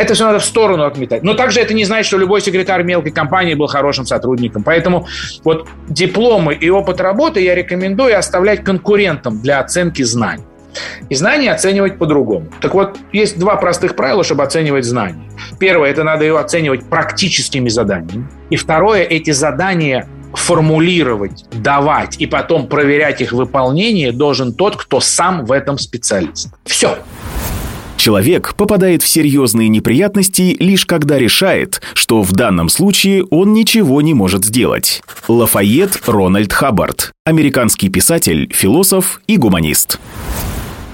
это 0.00 0.14
все 0.14 0.24
надо 0.24 0.38
в 0.38 0.44
сторону 0.44 0.84
отметать. 0.84 1.22
Но 1.22 1.34
также 1.34 1.60
это 1.60 1.74
не 1.74 1.84
значит, 1.84 2.06
что 2.06 2.16
любой 2.16 2.40
секретарь 2.40 2.82
мелкой 2.82 3.12
компании 3.12 3.54
был 3.54 3.66
хорошим 3.66 4.06
сотрудником. 4.06 4.62
Поэтому 4.62 5.06
вот 5.44 5.68
дипломы 5.88 6.54
и 6.54 6.70
опыт 6.70 7.00
работы 7.00 7.40
я 7.40 7.54
рекомендую 7.54 8.18
оставлять 8.18 8.64
конкурентам 8.64 9.42
для 9.42 9.60
оценки 9.60 10.02
знаний. 10.02 10.44
И 11.08 11.14
знания 11.14 11.52
оценивать 11.52 11.98
по-другому. 11.98 12.46
Так 12.60 12.74
вот, 12.74 12.98
есть 13.12 13.38
два 13.38 13.56
простых 13.56 13.96
правила, 13.96 14.24
чтобы 14.24 14.42
оценивать 14.42 14.84
знания. 14.84 15.30
Первое, 15.58 15.90
это 15.90 16.04
надо 16.04 16.24
его 16.24 16.38
оценивать 16.38 16.84
практическими 16.84 17.68
заданиями. 17.68 18.28
И 18.50 18.56
второе, 18.56 19.02
эти 19.02 19.30
задания 19.30 20.06
формулировать, 20.32 21.44
давать 21.50 22.16
и 22.18 22.26
потом 22.26 22.68
проверять 22.68 23.20
их 23.20 23.32
выполнение 23.32 24.12
должен 24.12 24.52
тот, 24.52 24.76
кто 24.76 25.00
сам 25.00 25.44
в 25.44 25.52
этом 25.52 25.78
специалист. 25.78 26.54
Все. 26.64 26.98
Человек 28.00 28.54
попадает 28.54 29.02
в 29.02 29.08
серьезные 29.08 29.68
неприятности 29.68 30.56
лишь 30.58 30.86
когда 30.86 31.18
решает, 31.18 31.82
что 31.92 32.22
в 32.22 32.32
данном 32.32 32.70
случае 32.70 33.26
он 33.26 33.52
ничего 33.52 34.00
не 34.00 34.14
может 34.14 34.42
сделать. 34.42 35.02
Лафайет 35.28 36.00
Рональд 36.06 36.50
Хаббард. 36.50 37.12
Американский 37.26 37.90
писатель, 37.90 38.50
философ 38.54 39.20
и 39.26 39.36
гуманист. 39.36 40.00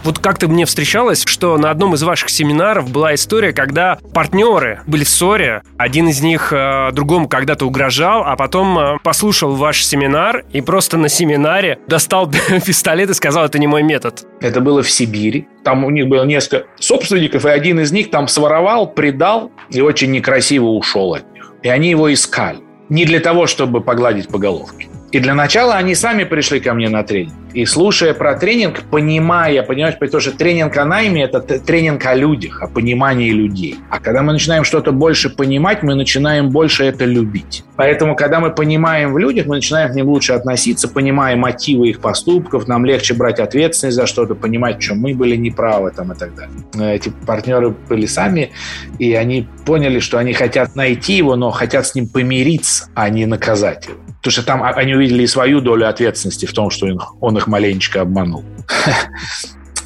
Вот 0.07 0.21
как-то 0.21 0.47
мне 0.47 0.66
встречалось, 0.66 1.25
что 1.27 1.59
на 1.59 1.69
одном 1.69 1.95
из 1.95 2.05
ваших 2.05 2.29
семинаров 2.29 2.92
была 2.92 3.16
история, 3.16 3.53
когда 3.53 3.99
партнеры 4.14 4.81
были 4.87 5.03
в 5.03 5.09
ссоре, 5.09 5.62
один 5.79 6.07
из 6.07 6.21
них 6.21 6.53
э, 6.53 6.92
другому 6.92 7.27
когда-то 7.27 7.66
угрожал, 7.66 8.23
а 8.25 8.37
потом 8.37 8.79
э, 8.79 8.99
послушал 9.03 9.57
ваш 9.57 9.85
семинар 9.85 10.45
и 10.53 10.61
просто 10.61 10.97
на 10.97 11.09
семинаре 11.09 11.81
достал 11.88 12.31
пистолет 12.64 13.11
и 13.11 13.14
сказал, 13.14 13.47
это 13.47 13.59
не 13.59 13.66
мой 13.66 13.83
метод. 13.83 14.25
Это 14.40 14.61
было 14.61 14.85
в 14.85 14.88
Сибири. 14.88 15.49
Там 15.64 15.83
у 15.85 15.90
них 15.90 16.07
было 16.07 16.23
несколько 16.23 16.66
собственников, 16.79 17.45
и 17.45 17.49
один 17.49 17.81
из 17.81 17.90
них 17.90 18.12
там 18.12 18.29
своровал, 18.29 18.87
предал 18.87 19.51
и 19.71 19.81
очень 19.81 20.12
некрасиво 20.12 20.66
ушел 20.66 21.14
от 21.14 21.33
них. 21.33 21.53
И 21.64 21.69
они 21.69 21.90
его 21.90 22.14
искали. 22.14 22.61
Не 22.88 23.07
для 23.07 23.19
того, 23.19 23.49
чтобы 23.49 23.81
погладить 23.81 24.29
по 24.29 24.38
головке. 24.38 24.87
И 25.11 25.19
для 25.19 25.35
начала 25.35 25.75
они 25.75 25.97
сами 25.97 26.23
пришли 26.23 26.61
ко 26.61 26.75
мне 26.75 26.88
на 26.88 27.03
тренинг. 27.03 27.35
И 27.57 27.64
слушая 27.64 28.12
про 28.12 28.35
тренинг, 28.35 28.83
понимая, 28.90 29.62
понимаешь, 29.62 29.99
потому 29.99 30.21
что 30.21 30.31
тренинг 30.31 30.77
о 30.77 30.85
найме– 30.85 31.23
это 31.25 31.40
тренинг 31.40 32.05
о 32.05 32.14
людях, 32.14 32.61
о 32.61 32.69
понимании 32.69 33.31
людей. 33.31 33.77
А 33.88 33.99
когда 33.99 34.21
мы 34.21 34.35
начинаем 34.35 34.62
что-то 34.62 34.92
больше 34.92 35.31
понимать, 35.31 35.83
мы 35.83 35.95
начинаем 35.95 36.51
больше 36.51 36.85
это 36.85 37.07
любить. 37.07 37.64
Поэтому, 37.77 38.14
когда 38.14 38.40
мы 38.40 38.51
понимаем 38.51 39.14
в 39.14 39.19
людях, 39.19 39.47
мы 39.47 39.57
начинаем 39.57 39.90
к 39.90 39.95
ним 39.95 40.07
лучше 40.09 40.35
относиться, 40.35 40.87
понимая 40.87 41.35
мотивы 41.35 41.88
их 41.88 42.01
поступков, 42.01 42.69
нам 42.69 42.85
легче 42.85 43.14
брать 43.14 43.40
ответственность 43.40 43.97
за 43.97 44.05
что-то, 44.05 44.35
понимать, 44.35 44.83
что 44.83 44.95
мы 44.95 45.14
были 45.14 45.35
неправы 45.35 45.92
там, 45.97 46.12
и 46.12 46.14
так 46.14 46.35
далее. 46.35 46.95
Эти 46.95 47.09
партнеры 47.09 47.71
были 47.71 48.05
сами, 48.05 48.53
и 48.99 49.14
они 49.14 49.49
поняли, 49.64 50.01
что 50.01 50.19
они 50.19 50.35
хотят 50.35 50.77
найти 50.77 51.14
его, 51.14 51.37
но 51.37 51.51
хотят 51.53 51.87
с 51.87 51.95
ним 51.95 52.07
помириться, 52.07 52.90
а 52.95 53.09
не 53.09 53.25
наказать 53.25 53.87
его. 53.87 53.97
Потому 54.27 54.33
что 54.33 54.45
там 54.45 54.62
они 54.62 54.95
увидели 54.95 55.23
и 55.23 55.27
свою 55.27 55.61
долю 55.61 55.88
ответственности 55.88 56.47
в 56.47 56.53
том, 56.53 56.69
что 56.71 56.88
он 57.21 57.37
их 57.37 57.45
их 57.46 57.48
маленечко 57.48 58.00
обманул. 58.02 58.44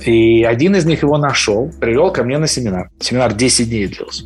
И 0.04 0.44
один 0.44 0.74
из 0.76 0.86
них 0.86 1.02
его 1.02 1.18
нашел, 1.18 1.70
привел 1.78 2.10
ко 2.10 2.24
мне 2.24 2.38
на 2.38 2.46
семинар. 2.46 2.90
Семинар 3.00 3.34
10 3.34 3.68
дней 3.68 3.86
длился. 3.86 4.24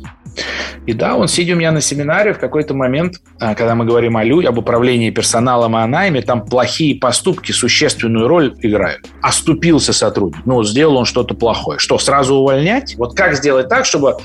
И 0.85 0.93
да, 0.93 1.15
он, 1.15 1.27
сидя 1.27 1.53
у 1.53 1.55
меня 1.57 1.71
на 1.71 1.81
семинаре, 1.81 2.33
в 2.33 2.39
какой-то 2.39 2.73
момент, 2.73 3.21
а, 3.39 3.55
когда 3.55 3.75
мы 3.75 3.85
говорим 3.85 4.15
о 4.17 4.23
людях, 4.23 4.51
об 4.51 4.57
управлении 4.57 5.09
персоналом 5.09 5.75
и 5.75 5.81
о 5.81 5.87
найме, 5.87 6.21
там 6.21 6.45
плохие 6.45 6.95
поступки 6.95 7.51
существенную 7.51 8.27
роль 8.27 8.53
играют. 8.61 9.05
Оступился 9.21 9.91
сотрудник. 9.91 10.45
Ну, 10.45 10.63
сделал 10.63 10.97
он 10.97 11.05
что-то 11.05 11.35
плохое. 11.35 11.79
Что, 11.79 11.97
сразу 11.97 12.35
увольнять? 12.35 12.95
Вот 12.97 13.15
как 13.15 13.35
сделать 13.35 13.69
так, 13.69 13.85
чтобы 13.85 14.17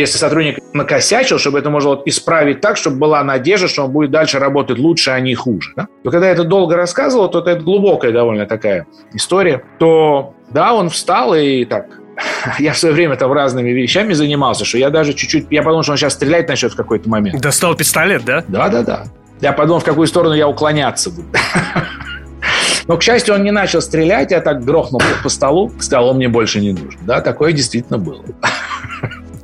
если 0.00 0.18
сотрудник 0.18 0.58
накосячил, 0.72 1.38
чтобы 1.38 1.58
это 1.58 1.70
можно 1.70 1.90
вот 1.90 2.06
исправить 2.06 2.60
так, 2.60 2.76
чтобы 2.76 2.96
была 2.96 3.22
надежда, 3.22 3.68
что 3.68 3.84
он 3.84 3.92
будет 3.92 4.10
дальше 4.10 4.38
работать 4.38 4.78
лучше, 4.78 5.10
а 5.10 5.20
не 5.20 5.34
хуже. 5.34 5.72
Да? 5.76 5.88
Но 6.04 6.10
когда 6.10 6.26
я 6.26 6.32
это 6.32 6.44
долго 6.44 6.76
рассказывал, 6.76 7.28
то 7.28 7.40
это 7.40 7.56
глубокая 7.60 8.12
довольно 8.12 8.46
такая 8.46 8.86
история, 9.12 9.62
то 9.78 10.34
да, 10.50 10.74
он 10.74 10.90
встал 10.90 11.34
и 11.34 11.64
так 11.64 11.86
я 12.58 12.72
в 12.72 12.78
свое 12.78 12.94
время 12.94 13.16
там 13.16 13.32
разными 13.32 13.70
вещами 13.70 14.12
занимался, 14.12 14.64
что 14.64 14.78
я 14.78 14.90
даже 14.90 15.12
чуть-чуть... 15.12 15.46
Я 15.50 15.62
подумал, 15.62 15.82
что 15.82 15.92
он 15.92 15.98
сейчас 15.98 16.14
стрелять 16.14 16.48
начнет 16.48 16.72
в 16.72 16.76
какой-то 16.76 17.08
момент. 17.08 17.40
Достал 17.40 17.74
пистолет, 17.74 18.24
да? 18.24 18.44
Да-да-да. 18.46 19.04
Я 19.40 19.52
подумал, 19.52 19.80
в 19.80 19.84
какую 19.84 20.06
сторону 20.06 20.34
я 20.34 20.48
уклоняться 20.48 21.10
буду. 21.10 21.28
Но, 22.86 22.96
к 22.96 23.02
счастью, 23.02 23.34
он 23.34 23.44
не 23.44 23.52
начал 23.52 23.80
стрелять, 23.80 24.32
я 24.32 24.40
так 24.40 24.64
грохнул 24.64 25.00
по 25.22 25.28
столу, 25.28 25.70
сказал, 25.78 26.08
он 26.08 26.16
мне 26.16 26.28
больше 26.28 26.60
не 26.60 26.72
нужен. 26.72 26.98
Да, 27.02 27.20
такое 27.20 27.52
действительно 27.52 27.98
было. 27.98 28.22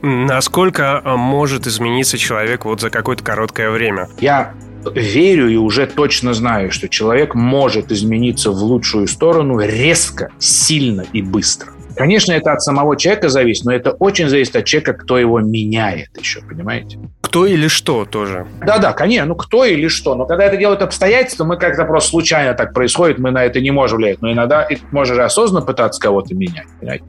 Насколько 0.06 1.00
а, 1.02 1.16
может 1.16 1.66
измениться 1.66 2.16
человек 2.16 2.64
вот 2.64 2.80
за 2.80 2.90
какое-то 2.90 3.24
короткое 3.24 3.70
время? 3.70 4.08
Я 4.20 4.54
верю 4.94 5.48
и 5.48 5.56
уже 5.56 5.88
точно 5.88 6.32
знаю, 6.32 6.70
что 6.70 6.88
человек 6.88 7.34
может 7.34 7.90
измениться 7.90 8.52
в 8.52 8.62
лучшую 8.62 9.08
сторону 9.08 9.58
резко, 9.58 10.30
сильно 10.38 11.04
и 11.12 11.22
быстро. 11.22 11.72
Конечно, 11.96 12.30
это 12.32 12.52
от 12.52 12.62
самого 12.62 12.96
человека 12.96 13.30
зависит, 13.30 13.64
но 13.64 13.72
это 13.72 13.90
очень 13.92 14.28
зависит 14.28 14.54
от 14.54 14.64
человека, 14.64 14.92
кто 14.92 15.18
его 15.18 15.40
меняет 15.40 16.10
еще, 16.16 16.40
понимаете? 16.40 17.00
Кто 17.22 17.44
или 17.44 17.66
что 17.66 18.04
тоже. 18.04 18.46
Да-да, 18.64 18.92
конечно, 18.92 19.26
ну 19.26 19.34
кто 19.34 19.64
или 19.64 19.88
что. 19.88 20.14
Но 20.14 20.24
когда 20.26 20.44
это 20.44 20.56
делают 20.56 20.82
обстоятельства, 20.82 21.44
мы 21.44 21.56
как-то 21.56 21.84
просто 21.84 22.10
случайно 22.10 22.54
так 22.54 22.72
происходит, 22.72 23.18
мы 23.18 23.32
на 23.32 23.44
это 23.44 23.60
не 23.60 23.72
можем 23.72 23.98
влиять. 23.98 24.22
Но 24.22 24.30
иногда 24.30 24.68
можешь 24.92 25.18
осознанно 25.18 25.66
пытаться 25.66 26.00
кого-то 26.00 26.32
менять, 26.32 26.68
понимаете? 26.78 27.04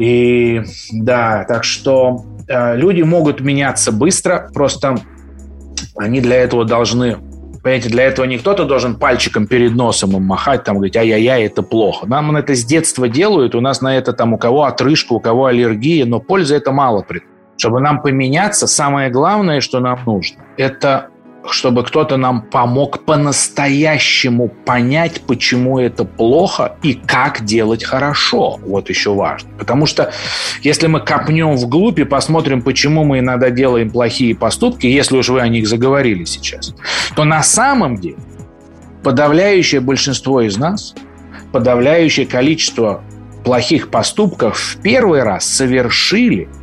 И 0.00 0.62
да, 0.92 1.44
так 1.46 1.62
что 1.62 2.24
э, 2.48 2.74
люди 2.76 3.02
могут 3.02 3.40
меняться 3.40 3.92
быстро, 3.92 4.50
просто 4.54 4.96
они 5.96 6.20
для 6.20 6.36
этого 6.36 6.64
должны 6.64 7.18
Понимаете, 7.62 7.90
для 7.90 8.04
этого 8.04 8.24
не 8.24 8.38
кто-то 8.38 8.64
должен 8.64 8.96
пальчиком 8.96 9.46
перед 9.46 9.74
носом 9.74 10.16
им 10.16 10.22
махать, 10.22 10.64
там, 10.64 10.76
говорить, 10.76 10.96
ай-яй-яй, 10.96 11.44
это 11.44 11.62
плохо. 11.62 12.06
Нам 12.06 12.34
это 12.34 12.54
с 12.54 12.64
детства 12.64 13.06
делают, 13.06 13.54
у 13.54 13.60
нас 13.60 13.82
на 13.82 13.98
это 13.98 14.14
там 14.14 14.32
у 14.32 14.38
кого 14.38 14.64
отрыжка, 14.64 15.12
у 15.12 15.20
кого 15.20 15.44
аллергия, 15.44 16.06
но 16.06 16.20
пользы 16.20 16.54
это 16.56 16.72
мало. 16.72 17.04
Чтобы 17.58 17.80
нам 17.80 18.00
поменяться, 18.00 18.66
самое 18.66 19.10
главное, 19.10 19.60
что 19.60 19.80
нам 19.80 19.98
нужно, 20.06 20.42
это 20.56 21.08
чтобы 21.48 21.84
кто-то 21.84 22.16
нам 22.16 22.42
помог 22.42 23.04
по-настоящему 23.04 24.48
понять, 24.48 25.22
почему 25.22 25.78
это 25.78 26.04
плохо 26.04 26.76
и 26.82 26.94
как 26.94 27.44
делать 27.44 27.84
хорошо. 27.84 28.58
Вот 28.62 28.88
еще 28.90 29.14
важно. 29.14 29.50
Потому 29.58 29.86
что 29.86 30.12
если 30.62 30.86
мы 30.86 31.00
копнем 31.00 31.56
вглубь 31.56 31.98
и 31.98 32.04
посмотрим, 32.04 32.62
почему 32.62 33.04
мы 33.04 33.20
иногда 33.20 33.50
делаем 33.50 33.90
плохие 33.90 34.34
поступки, 34.34 34.86
если 34.86 35.16
уж 35.16 35.28
вы 35.28 35.40
о 35.40 35.48
них 35.48 35.66
заговорили 35.66 36.24
сейчас, 36.24 36.74
то 37.16 37.24
на 37.24 37.42
самом 37.42 37.96
деле 37.96 38.18
подавляющее 39.02 39.80
большинство 39.80 40.42
из 40.42 40.56
нас, 40.58 40.94
подавляющее 41.52 42.26
количество 42.26 43.02
плохих 43.44 43.88
поступков 43.88 44.58
в 44.58 44.82
первый 44.82 45.22
раз 45.22 45.46
совершили– 45.46 46.48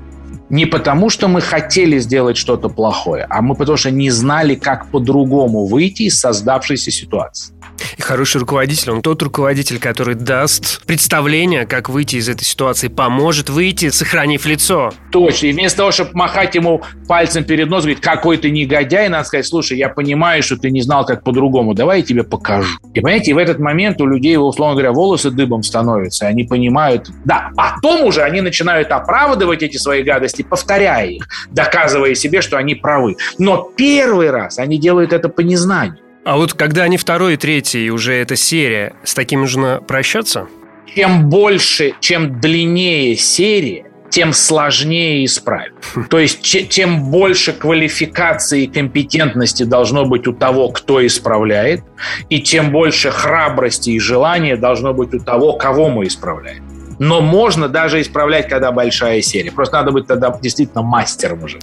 не 0.50 0.66
потому, 0.66 1.10
что 1.10 1.28
мы 1.28 1.42
хотели 1.42 2.00
сделать 2.00 2.38
что-то 2.38 2.70
плохое, 2.70 3.26
а 3.30 3.42
мы 3.42 3.56
потому 3.56 3.78
что 3.78 3.92
не 3.92 4.10
знали, 4.10 4.56
как 4.56 4.88
по-другому 4.88 5.66
выйти 5.66 6.04
из 6.04 6.20
создавшейся 6.20 6.92
ситуации. 6.92 7.54
И 7.98 8.02
хороший 8.02 8.40
руководитель, 8.40 8.92
он 8.92 9.02
тот 9.02 9.22
руководитель, 9.22 9.80
который 9.80 10.16
даст 10.16 10.86
представление, 10.86 11.66
как 11.66 11.90
выйти 11.90 12.18
из 12.18 12.30
этой 12.30 12.44
ситуации, 12.44 12.88
поможет 12.88 13.50
выйти, 13.50 13.90
сохранив 13.90 14.46
лицо. 14.46 14.92
Точно. 15.12 15.48
И 15.48 15.52
вместо 15.52 15.78
того, 15.78 15.92
чтобы 15.92 16.12
махать 16.14 16.56
ему 16.56 16.82
пальцем 17.08 17.44
перед 17.44 17.70
носом, 17.70 17.88
говорить, 17.88 18.02
какой 18.02 18.38
ты 18.38 18.50
негодяй, 18.50 19.10
надо 19.10 19.26
сказать, 19.26 19.46
слушай, 19.46 19.78
я 19.78 19.90
понимаю, 19.90 20.44
что 20.44 20.58
ты 20.58 20.72
не 20.72 20.82
знал, 20.82 21.06
как 21.06 21.24
по-другому, 21.24 21.74
давай 21.74 22.00
я 22.00 22.06
тебе 22.06 22.24
покажу. 22.24 22.70
И 22.94 23.00
понимаете, 23.00 23.34
в 23.34 23.38
этот 23.38 23.60
момент 23.60 24.02
у 24.02 24.06
людей, 24.06 24.38
условно 24.38 24.76
говоря, 24.76 24.92
волосы 24.92 25.32
дыбом 25.32 25.64
становятся, 25.64 26.28
они 26.28 26.44
понимают, 26.44 27.10
да, 27.26 27.52
потом 27.56 28.06
уже 28.06 28.22
они 28.22 28.42
начинают 28.42 28.92
оправдывать 28.92 29.64
эти 29.64 29.78
свои 29.78 30.04
гадости, 30.04 30.42
повторяя 30.42 31.08
их, 31.08 31.28
доказывая 31.52 32.16
себе, 32.16 32.42
что 32.42 32.58
они 32.58 32.76
правы. 32.76 33.16
Но 33.38 33.72
первый 33.76 34.32
раз 34.32 34.60
они 34.60 34.80
делают 34.80 35.14
это 35.14 35.30
по 35.30 35.42
незнанию. 35.42 36.07
А 36.28 36.36
вот 36.36 36.54
когда 36.54 36.84
они 36.84 36.98
второй 36.98 37.36
и 37.36 37.38
третий, 37.38 37.90
уже 37.90 38.14
эта 38.14 38.36
серия, 38.36 38.92
с 39.06 39.14
таким 39.14 39.40
нужно 39.40 39.82
прощаться? 39.88 40.48
Чем 40.94 41.30
больше, 41.30 41.94
чем 42.02 42.42
длиннее 42.42 43.16
серия, 43.16 43.86
тем 44.10 44.34
сложнее 44.34 45.24
исправить. 45.24 45.72
То 46.10 46.20
есть, 46.20 46.42
тем 46.68 47.12
больше 47.12 47.54
квалификации 47.54 48.64
и 48.64 48.68
компетентности 48.68 49.64
должно 49.64 50.04
быть 50.04 50.28
у 50.28 50.34
того, 50.34 50.68
кто 50.68 51.06
исправляет, 51.08 51.86
и 52.30 52.42
тем 52.42 52.74
больше 52.74 53.10
храбрости 53.10 53.92
и 53.92 54.00
желания 54.00 54.58
должно 54.58 54.94
быть 54.94 55.14
у 55.14 55.20
того, 55.20 55.54
кого 55.54 55.88
мы 55.88 56.08
исправляем. 56.08 56.77
Но 57.00 57.22
можно 57.22 57.68
даже 57.68 58.02
исправлять, 58.02 58.48
когда 58.48 58.72
большая 58.72 59.22
серия. 59.22 59.52
Просто 59.52 59.78
надо 59.78 59.92
быть 59.92 60.08
тогда 60.08 60.36
действительно 60.42 60.82
мастером 60.82 61.44
уже. 61.44 61.60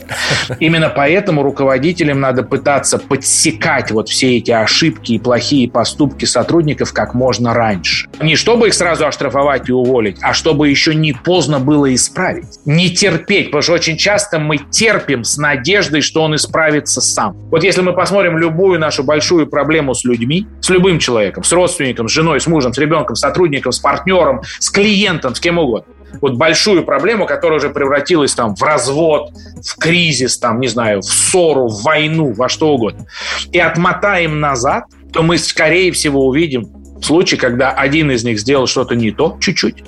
Именно 0.61 0.91
поэтому 0.91 1.43
руководителям 1.43 2.21
надо 2.21 2.43
пытаться 2.43 2.99
подсекать 2.99 3.91
вот 3.91 4.09
все 4.09 4.37
эти 4.37 4.51
ошибки 4.51 5.13
и 5.13 5.19
плохие 5.19 5.69
поступки 5.69 6.25
сотрудников 6.25 6.93
как 6.93 7.15
можно 7.15 7.55
раньше. 7.55 8.09
Не 8.21 8.37
чтобы 8.37 8.69
их 8.69 8.75
сразу 8.75 9.07
оштрафовать 9.07 9.69
и 9.69 9.73
уволить, 9.73 10.19
а 10.21 10.35
чтобы 10.35 10.69
еще 10.69 10.95
не 10.95 11.13
поздно 11.13 11.59
было 11.59 11.93
исправить. 11.95 12.59
Не 12.65 12.91
терпеть, 12.91 13.47
потому 13.47 13.63
что 13.63 13.73
очень 13.73 13.97
часто 13.97 14.39
мы 14.39 14.59
терпим 14.59 15.25
с 15.25 15.37
надеждой, 15.37 16.01
что 16.01 16.23
он 16.23 16.35
исправится 16.35 17.01
сам. 17.01 17.37
Вот 17.51 17.65
если 17.65 17.81
мы 17.81 17.93
посмотрим 17.93 18.39
любую 18.39 18.79
нашу 18.79 19.03
большую 19.03 19.47
проблему 19.47 19.95
с 19.95 20.05
людьми, 20.05 20.47
с 20.61 20.69
любым 20.71 20.99
человеком, 20.99 21.45
с 21.45 21.53
родственником, 21.53 22.09
с 22.09 22.13
женой, 22.13 22.41
с 22.41 22.47
мужем, 22.47 22.73
с 22.73 22.79
ребенком, 22.79 23.17
с 23.17 23.21
сотрудником, 23.21 23.73
с 23.73 23.79
партнером, 23.79 24.43
с 24.59 24.71
клиентом, 24.71 25.24
с 25.33 25.41
кем 25.41 25.59
угодно, 25.59 25.95
вот 26.21 26.35
большую 26.35 26.85
проблему, 26.85 27.27
которая 27.27 27.59
уже 27.59 27.71
превратилась 27.71 28.35
там 28.35 28.55
в 28.55 28.63
развод, 28.63 29.31
в 29.65 29.79
кризис, 29.79 30.39
там, 30.39 30.61
не 30.61 30.69
знаю, 30.69 31.01
в 31.01 31.05
ссору, 31.05 31.69
в 31.69 31.83
войну, 31.83 32.33
во 32.33 32.49
что 32.49 32.75
угодно, 32.75 33.07
и 33.53 33.59
отмотаем 33.59 34.41
назад, 34.41 34.85
то 35.13 35.23
мы, 35.23 35.39
скорее 35.39 35.93
всего, 35.93 36.27
увидим 36.27 36.67
случай, 37.03 37.37
когда 37.37 37.71
один 37.71 38.11
из 38.11 38.25
них 38.25 38.41
сделал 38.41 38.67
что-то 38.67 38.97
не 38.97 39.13
то 39.13 39.37
чуть-чуть, 39.41 39.85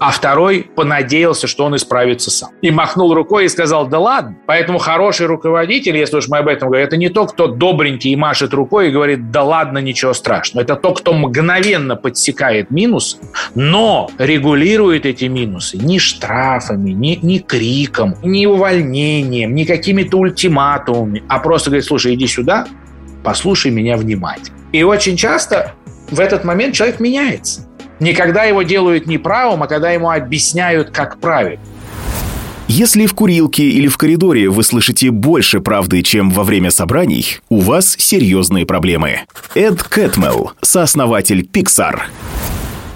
а 0.00 0.12
второй 0.12 0.62
понадеялся, 0.74 1.46
что 1.46 1.66
он 1.66 1.76
исправится 1.76 2.30
сам. 2.30 2.50
И 2.62 2.70
махнул 2.70 3.12
рукой 3.12 3.44
и 3.44 3.48
сказал, 3.50 3.86
да 3.86 3.98
ладно. 3.98 4.34
Поэтому 4.46 4.78
хороший 4.78 5.26
руководитель, 5.26 5.94
если 5.94 6.16
уж 6.16 6.28
мы 6.28 6.38
об 6.38 6.48
этом 6.48 6.68
говорим, 6.68 6.86
это 6.86 6.96
не 6.96 7.10
тот, 7.10 7.32
кто 7.32 7.48
добренький 7.48 8.10
и 8.10 8.16
машет 8.16 8.54
рукой 8.54 8.88
и 8.88 8.90
говорит, 8.90 9.30
да 9.30 9.44
ладно, 9.44 9.76
ничего 9.76 10.14
страшного. 10.14 10.64
Это 10.64 10.76
тот, 10.76 11.00
кто 11.00 11.12
мгновенно 11.12 11.96
подсекает 11.96 12.70
минусы, 12.70 13.18
но 13.54 14.10
регулирует 14.16 15.04
эти 15.04 15.26
минусы 15.26 15.76
ни 15.76 15.98
штрафами, 15.98 16.92
ни, 16.92 17.18
ни 17.20 17.36
криком, 17.36 18.16
ни 18.22 18.46
увольнением, 18.46 19.54
ни 19.54 19.64
какими-то 19.64 20.16
ультиматумами, 20.16 21.22
а 21.28 21.40
просто 21.40 21.68
говорит, 21.68 21.84
слушай, 21.84 22.14
иди 22.14 22.26
сюда, 22.26 22.66
послушай 23.22 23.70
меня 23.70 23.98
внимательно. 23.98 24.56
И 24.72 24.82
очень 24.82 25.18
часто 25.18 25.74
в 26.10 26.20
этот 26.20 26.44
момент 26.44 26.74
человек 26.74 27.00
меняется. 27.00 27.66
Не 28.00 28.14
когда 28.14 28.44
его 28.44 28.62
делают 28.62 29.06
неправым, 29.06 29.62
а 29.62 29.66
когда 29.66 29.90
ему 29.90 30.10
объясняют, 30.10 30.90
как 30.90 31.20
править. 31.20 31.60
Если 32.66 33.06
в 33.06 33.14
курилке 33.14 33.64
или 33.64 33.88
в 33.88 33.98
коридоре 33.98 34.48
вы 34.48 34.62
слышите 34.62 35.10
больше 35.10 35.60
правды, 35.60 36.02
чем 36.02 36.30
во 36.30 36.44
время 36.44 36.70
собраний, 36.70 37.40
у 37.48 37.58
вас 37.58 37.96
серьезные 37.98 38.64
проблемы. 38.64 39.22
Эд 39.54 39.82
Кэтмелл, 39.82 40.52
сооснователь 40.62 41.40
Pixar 41.42 42.02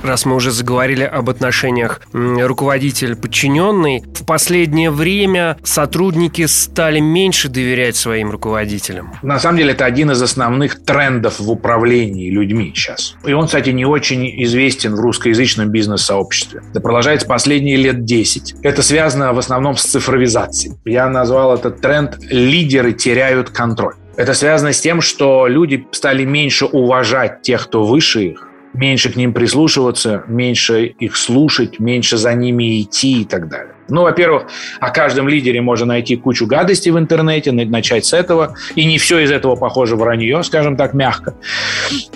раз 0.04 0.24
мы 0.24 0.36
уже 0.36 0.50
заговорили 0.50 1.04
об 1.04 1.30
отношениях 1.30 2.00
руководитель-подчиненный, 2.12 4.04
в 4.14 4.24
последнее 4.24 4.90
время 4.90 5.58
сотрудники 5.62 6.46
стали 6.46 7.00
меньше 7.00 7.48
доверять 7.48 7.96
своим 7.96 8.30
руководителям. 8.30 9.14
На 9.22 9.38
самом 9.38 9.58
деле 9.58 9.72
это 9.72 9.84
один 9.84 10.10
из 10.10 10.22
основных 10.22 10.84
трендов 10.84 11.40
в 11.40 11.50
управлении 11.50 12.30
людьми 12.30 12.72
сейчас. 12.74 13.16
И 13.24 13.32
он, 13.32 13.46
кстати, 13.46 13.70
не 13.70 13.84
очень 13.84 14.42
известен 14.44 14.94
в 14.94 15.00
русскоязычном 15.00 15.68
бизнес-сообществе. 15.70 16.62
Это 16.70 16.80
продолжается 16.80 17.26
последние 17.26 17.76
лет 17.76 18.04
10. 18.04 18.56
Это 18.62 18.82
связано 18.82 19.32
в 19.32 19.38
основном 19.38 19.76
с 19.76 19.84
цифровизацией. 19.84 20.76
Я 20.84 21.08
назвал 21.08 21.54
этот 21.54 21.80
тренд 21.80 22.18
«лидеры 22.30 22.92
теряют 22.92 23.50
контроль». 23.50 23.94
Это 24.16 24.32
связано 24.32 24.72
с 24.72 24.80
тем, 24.80 25.00
что 25.00 25.48
люди 25.48 25.86
стали 25.90 26.24
меньше 26.24 26.66
уважать 26.66 27.42
тех, 27.42 27.64
кто 27.64 27.84
выше 27.84 28.22
их, 28.26 28.43
меньше 28.74 29.10
к 29.10 29.16
ним 29.16 29.32
прислушиваться, 29.32 30.24
меньше 30.26 30.84
их 30.86 31.16
слушать, 31.16 31.78
меньше 31.80 32.16
за 32.16 32.34
ними 32.34 32.82
идти 32.82 33.22
и 33.22 33.24
так 33.24 33.48
далее. 33.48 33.73
Ну, 33.88 34.02
во-первых, 34.02 34.44
о 34.80 34.90
каждом 34.90 35.28
лидере 35.28 35.60
можно 35.60 35.86
найти 35.86 36.16
кучу 36.16 36.46
гадостей 36.46 36.90
в 36.90 36.98
интернете, 36.98 37.52
начать 37.52 38.06
с 38.06 38.12
этого. 38.12 38.54
И 38.74 38.84
не 38.86 38.98
все 38.98 39.18
из 39.18 39.30
этого 39.30 39.56
похоже 39.56 39.96
вранье, 39.96 40.42
скажем 40.42 40.76
так, 40.76 40.94
мягко. 40.94 41.34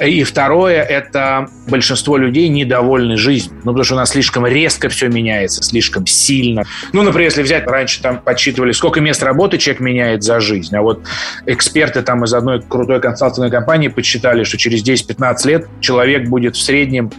И 0.00 0.22
второе, 0.24 0.82
это 0.82 1.48
большинство 1.68 2.16
людей 2.16 2.48
недовольны 2.48 3.16
жизнью. 3.16 3.54
Ну, 3.58 3.72
потому 3.72 3.84
что 3.84 3.94
у 3.94 3.98
нас 3.98 4.10
слишком 4.10 4.46
резко 4.46 4.88
все 4.88 5.08
меняется, 5.08 5.62
слишком 5.62 6.06
сильно. 6.06 6.64
Ну, 6.92 7.02
например, 7.02 7.28
если 7.28 7.42
взять, 7.42 7.66
раньше 7.66 8.00
там 8.00 8.20
подсчитывали, 8.20 8.72
сколько 8.72 9.00
мест 9.00 9.22
работы 9.22 9.58
человек 9.58 9.80
меняет 9.80 10.22
за 10.22 10.40
жизнь. 10.40 10.74
А 10.74 10.80
вот 10.80 11.02
эксперты 11.44 12.02
там 12.02 12.24
из 12.24 12.32
одной 12.32 12.62
крутой 12.62 13.00
консалтинговой 13.00 13.50
компании 13.50 13.88
подсчитали, 13.88 14.44
что 14.44 14.56
через 14.56 14.82
10-15 14.82 15.46
лет 15.46 15.68
человек 15.80 16.28
будет 16.28 16.56
в 16.56 16.62
среднем 16.62 17.10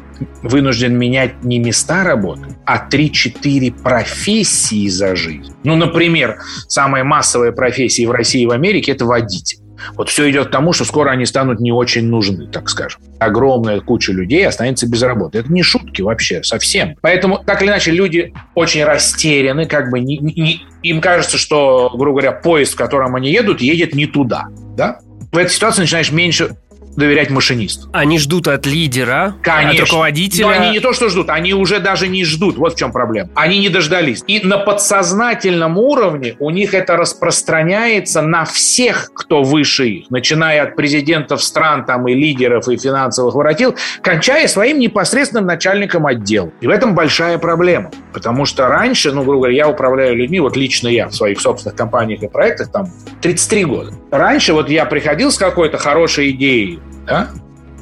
вынужден 0.42 0.98
менять 0.98 1.44
не 1.44 1.60
места 1.60 2.04
работы, 2.04 2.42
а 2.66 2.86
3-4 2.90 3.82
профессии 3.82 4.39
за 4.44 5.16
жизнь. 5.16 5.54
Ну, 5.64 5.76
например, 5.76 6.40
самая 6.68 7.04
массовая 7.04 7.52
профессия 7.52 8.08
в 8.08 8.12
России 8.12 8.44
и 8.44 8.46
в 8.46 8.52
Америке– 8.52 8.92
это 8.94 9.06
водитель. 9.06 9.60
Вот 9.96 10.10
все 10.10 10.30
идет 10.30 10.48
к 10.48 10.52
тому, 10.52 10.74
что 10.74 10.86
скоро 10.86 11.10
они 11.10 11.26
станут 11.26 11.60
не 11.60 11.72
очень 11.72 12.06
нужны, 12.06 12.48
так 12.48 12.70
скажем. 12.70 13.02
Огромная 13.20 13.80
куча 13.80 14.12
людей 14.12 14.46
останется 14.46 14.88
без 14.88 15.02
работы. 15.02 15.40
Это 15.40 15.52
не 15.52 15.64
шутки 15.64 16.02
вообще, 16.02 16.44
совсем. 16.44 16.96
Поэтому, 17.02 17.40
так 17.40 17.62
или 17.62 17.70
иначе, 17.70 17.92
люди 17.92 18.34
очень 18.56 18.84
растеряны, 18.84 19.66
как 19.66 19.90
бы 19.90 20.00
не, 20.00 20.18
не, 20.18 20.62
им 20.84 21.02
кажется, 21.02 21.38
что, 21.38 21.92
грубо 21.96 22.22
говоря, 22.22 22.32
поезд, 22.32 22.74
в 22.74 22.78
котором 22.78 23.16
они 23.16 23.32
едут, 23.32 23.62
едет 23.62 23.94
не 23.94 24.06
туда. 24.06 24.48
Да? 24.76 25.00
В 25.32 25.38
этой 25.38 25.52
ситуации 25.52 25.82
начинаешь 25.82 26.12
меньше 26.12 26.58
доверять 26.96 27.30
машинисту. 27.30 27.88
Они 27.94 28.20
ждут 28.20 28.48
от 28.48 28.66
лидера, 28.66 29.36
Конечно. 29.42 29.84
от 29.84 29.90
руководителя. 29.90 30.46
Но 30.46 30.52
они 30.52 30.72
не 30.72 30.80
то, 30.80 30.94
что 30.94 31.10
ждут, 31.10 31.30
они 31.30 31.54
уже 31.54 31.80
даже 31.80 32.08
не 32.08 32.26
ждут. 32.26 32.58
Вот 32.58 32.74
в 32.74 32.78
чем 32.78 32.92
проблема. 32.92 33.30
Они 33.36 33.60
не 33.60 33.70
дождались. 33.70 34.24
И 34.28 34.46
на 34.46 34.58
подсознательном 34.58 35.78
уровне 35.78 36.36
у 36.40 36.50
них 36.50 36.74
это 36.74 36.98
распространяется 36.98 38.22
на 38.22 38.46
всех, 38.46 39.12
кто 39.14 39.44
выше 39.44 39.88
их, 39.88 40.10
начиная 40.10 40.64
от 40.64 40.76
президентов 40.76 41.44
стран 41.44 41.86
там 41.86 42.08
и 42.08 42.14
лидеров, 42.14 42.68
и 42.68 42.78
финансовых 42.78 43.36
воротил, 43.36 43.76
кончая 44.02 44.48
своим 44.48 44.80
непосредственным 44.80 45.46
начальником 45.46 46.06
отдела. 46.06 46.52
И 46.62 46.68
в 46.68 46.70
этом 46.70 46.96
большая 46.96 47.38
проблема. 47.38 47.92
Потому 48.14 48.46
что 48.46 48.68
раньше, 48.68 49.12
ну, 49.12 49.24
грубо 49.24 49.40
говоря, 49.40 49.56
я 49.56 49.70
управляю 49.70 50.16
людьми, 50.16 50.40
вот 50.40 50.58
лично 50.58 50.88
я 50.88 51.08
в 51.08 51.16
своих 51.16 51.40
собственных 51.40 51.78
компаниях 51.78 52.24
и 52.24 52.28
проектах, 52.28 52.72
там, 52.72 52.88
33 53.22 53.66
года. 53.66 53.94
Раньше 54.12 54.54
вот 54.54 54.70
я 54.70 54.86
приходил 54.86 55.32
с 55.32 55.38
какой-то 55.38 55.78
хорошей 55.78 56.32
идеей, 56.32 56.79
да? 57.06 57.30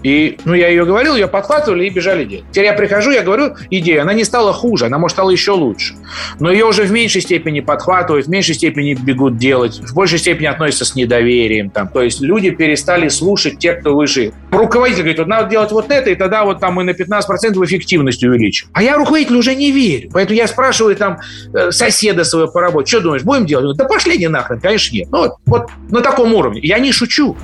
И, 0.03 0.37
ну, 0.45 0.53
я 0.53 0.69
ее 0.69 0.85
говорил, 0.85 1.15
ее 1.15 1.27
подхватывали 1.27 1.85
и 1.85 1.89
бежали 1.89 2.23
делать. 2.23 2.45
Теперь 2.51 2.65
я 2.65 2.73
прихожу, 2.73 3.11
я 3.11 3.23
говорю 3.23 3.55
идея, 3.69 4.03
она 4.03 4.13
не 4.13 4.23
стала 4.23 4.53
хуже, 4.53 4.85
она, 4.85 4.97
может, 4.97 5.15
стала 5.15 5.31
еще 5.31 5.51
лучше. 5.51 5.95
Но 6.39 6.51
ее 6.51 6.65
уже 6.65 6.83
в 6.83 6.91
меньшей 6.91 7.21
степени 7.21 7.61
подхватывают, 7.61 8.27
в 8.27 8.29
меньшей 8.29 8.55
степени 8.55 8.93
бегут 8.93 9.37
делать, 9.37 9.79
в 9.79 9.93
большей 9.93 10.19
степени 10.19 10.45
относятся 10.45 10.85
с 10.85 10.95
недоверием. 10.95 11.69
Там. 11.69 11.87
То 11.87 12.01
есть 12.01 12.21
люди 12.21 12.51
перестали 12.51 13.07
слушать 13.09 13.59
тех, 13.59 13.79
кто 13.79 13.95
выше. 13.95 14.33
Руководитель 14.51 15.01
говорит, 15.01 15.19
вот 15.19 15.27
надо 15.27 15.49
делать 15.49 15.71
вот 15.71 15.89
это, 15.91 16.09
и 16.09 16.15
тогда 16.15 16.45
вот 16.45 16.59
там 16.59 16.75
мы 16.75 16.83
на 16.83 16.91
15% 16.91 17.65
эффективность 17.65 18.23
увеличим. 18.23 18.69
А 18.73 18.83
я 18.83 18.97
руководителю 18.97 19.39
уже 19.39 19.55
не 19.55 19.71
верю. 19.71 20.09
Поэтому 20.13 20.37
я 20.37 20.47
спрашиваю 20.47 20.95
там 20.95 21.19
э, 21.53 21.71
соседа 21.71 22.23
своего 22.23 22.49
по 22.49 22.61
работе, 22.61 22.89
что 22.89 23.01
думаешь, 23.01 23.23
будем 23.23 23.45
делать? 23.45 23.75
Да 23.77 23.85
пошли 23.85 24.17
не 24.17 24.27
нахрен, 24.27 24.59
конечно, 24.59 24.95
нет. 24.95 25.07
Ну, 25.11 25.19
вот, 25.19 25.33
вот 25.45 25.69
на 25.89 26.01
таком 26.01 26.33
уровне. 26.33 26.61
Я 26.63 26.79
не 26.79 26.91
шучу. 26.91 27.35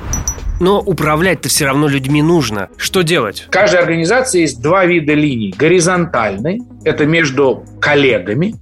Но 0.64 0.80
управлять-то 0.80 1.50
все 1.50 1.66
равно 1.66 1.90
людьми 1.90 2.22
нужно. 2.22 2.70
Что 2.78 3.02
делать? 3.02 3.48
В 3.48 3.50
каждой 3.50 3.82
организации 3.82 4.40
есть 4.42 4.62
два 4.62 4.86
вида 4.86 5.14
линий. 5.14 5.54
Горизонтальный– 5.58 6.62
это 6.86 7.06
между 7.06 7.66
коллегами, 7.82 8.56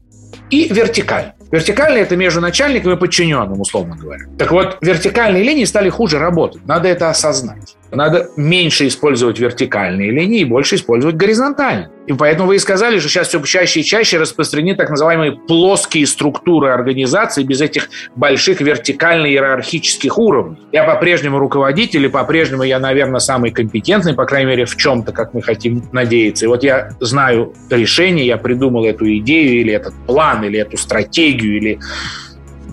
и 0.50 0.68
вертикальный. 0.74 1.34
Вертикальный– 1.52 2.02
это 2.02 2.16
между 2.16 2.42
начальником 2.42 2.94
и 2.94 2.96
подчиненным, 2.96 3.62
условно 3.62 3.96
говоря. 3.96 4.26
Так 4.40 4.52
вот, 4.52 4.80
вертикальные 4.82 5.44
линии 5.44 5.66
стали 5.66 5.90
хуже 5.90 6.18
работать. 6.18 6.66
Надо 6.66 6.88
это 6.88 7.08
осознать. 7.08 7.76
Надо 7.92 8.30
меньше 8.38 8.88
использовать 8.88 9.40
вертикальные 9.40 10.12
линии 10.12 10.42
и 10.42 10.46
больше 10.46 10.76
использовать 10.76 11.16
горизонтальные. 11.16 11.90
И 12.08 12.14
поэтому 12.14 12.48
вы 12.48 12.56
и 12.56 12.60
сказали, 12.60 13.00
что 13.00 13.10
сейчас 13.10 13.28
все 13.28 13.42
чаще 13.42 13.82
и 13.82 13.84
чаще 13.84 14.18
распространены 14.18 14.76
так 14.76 14.90
называемые 14.90 15.34
плоские 15.34 16.08
структуры 16.08 16.70
организации 16.70 17.44
без 17.44 17.62
этих 17.62 17.90
больших 18.16 18.62
вертикально-иерархических 18.62 20.18
уровней. 20.18 20.58
Я 20.72 20.84
по-прежнему 20.84 21.38
руководитель, 21.38 22.06
и 22.06 22.10
по-прежнему 22.10 22.64
я, 22.64 22.80
наверное, 22.80 23.20
самый 23.20 23.52
компетентный, 23.52 24.14
по 24.14 24.26
крайней 24.26 24.50
мере, 24.50 24.66
в 24.66 24.76
чем-то, 24.76 25.12
как 25.12 25.34
мы 25.34 25.42
хотим 25.42 25.84
надеяться. 25.92 26.46
И 26.46 26.48
вот 26.48 26.64
я 26.64 26.92
знаю 27.00 27.54
решение, 27.70 28.26
я 28.26 28.38
придумал 28.38 28.86
эту 28.86 29.06
идею 29.18 29.60
или 29.60 29.74
этот 29.74 29.94
план, 30.08 30.44
или 30.44 30.60
эту 30.60 30.78
стратегию, 30.78 31.58
или 31.58 31.80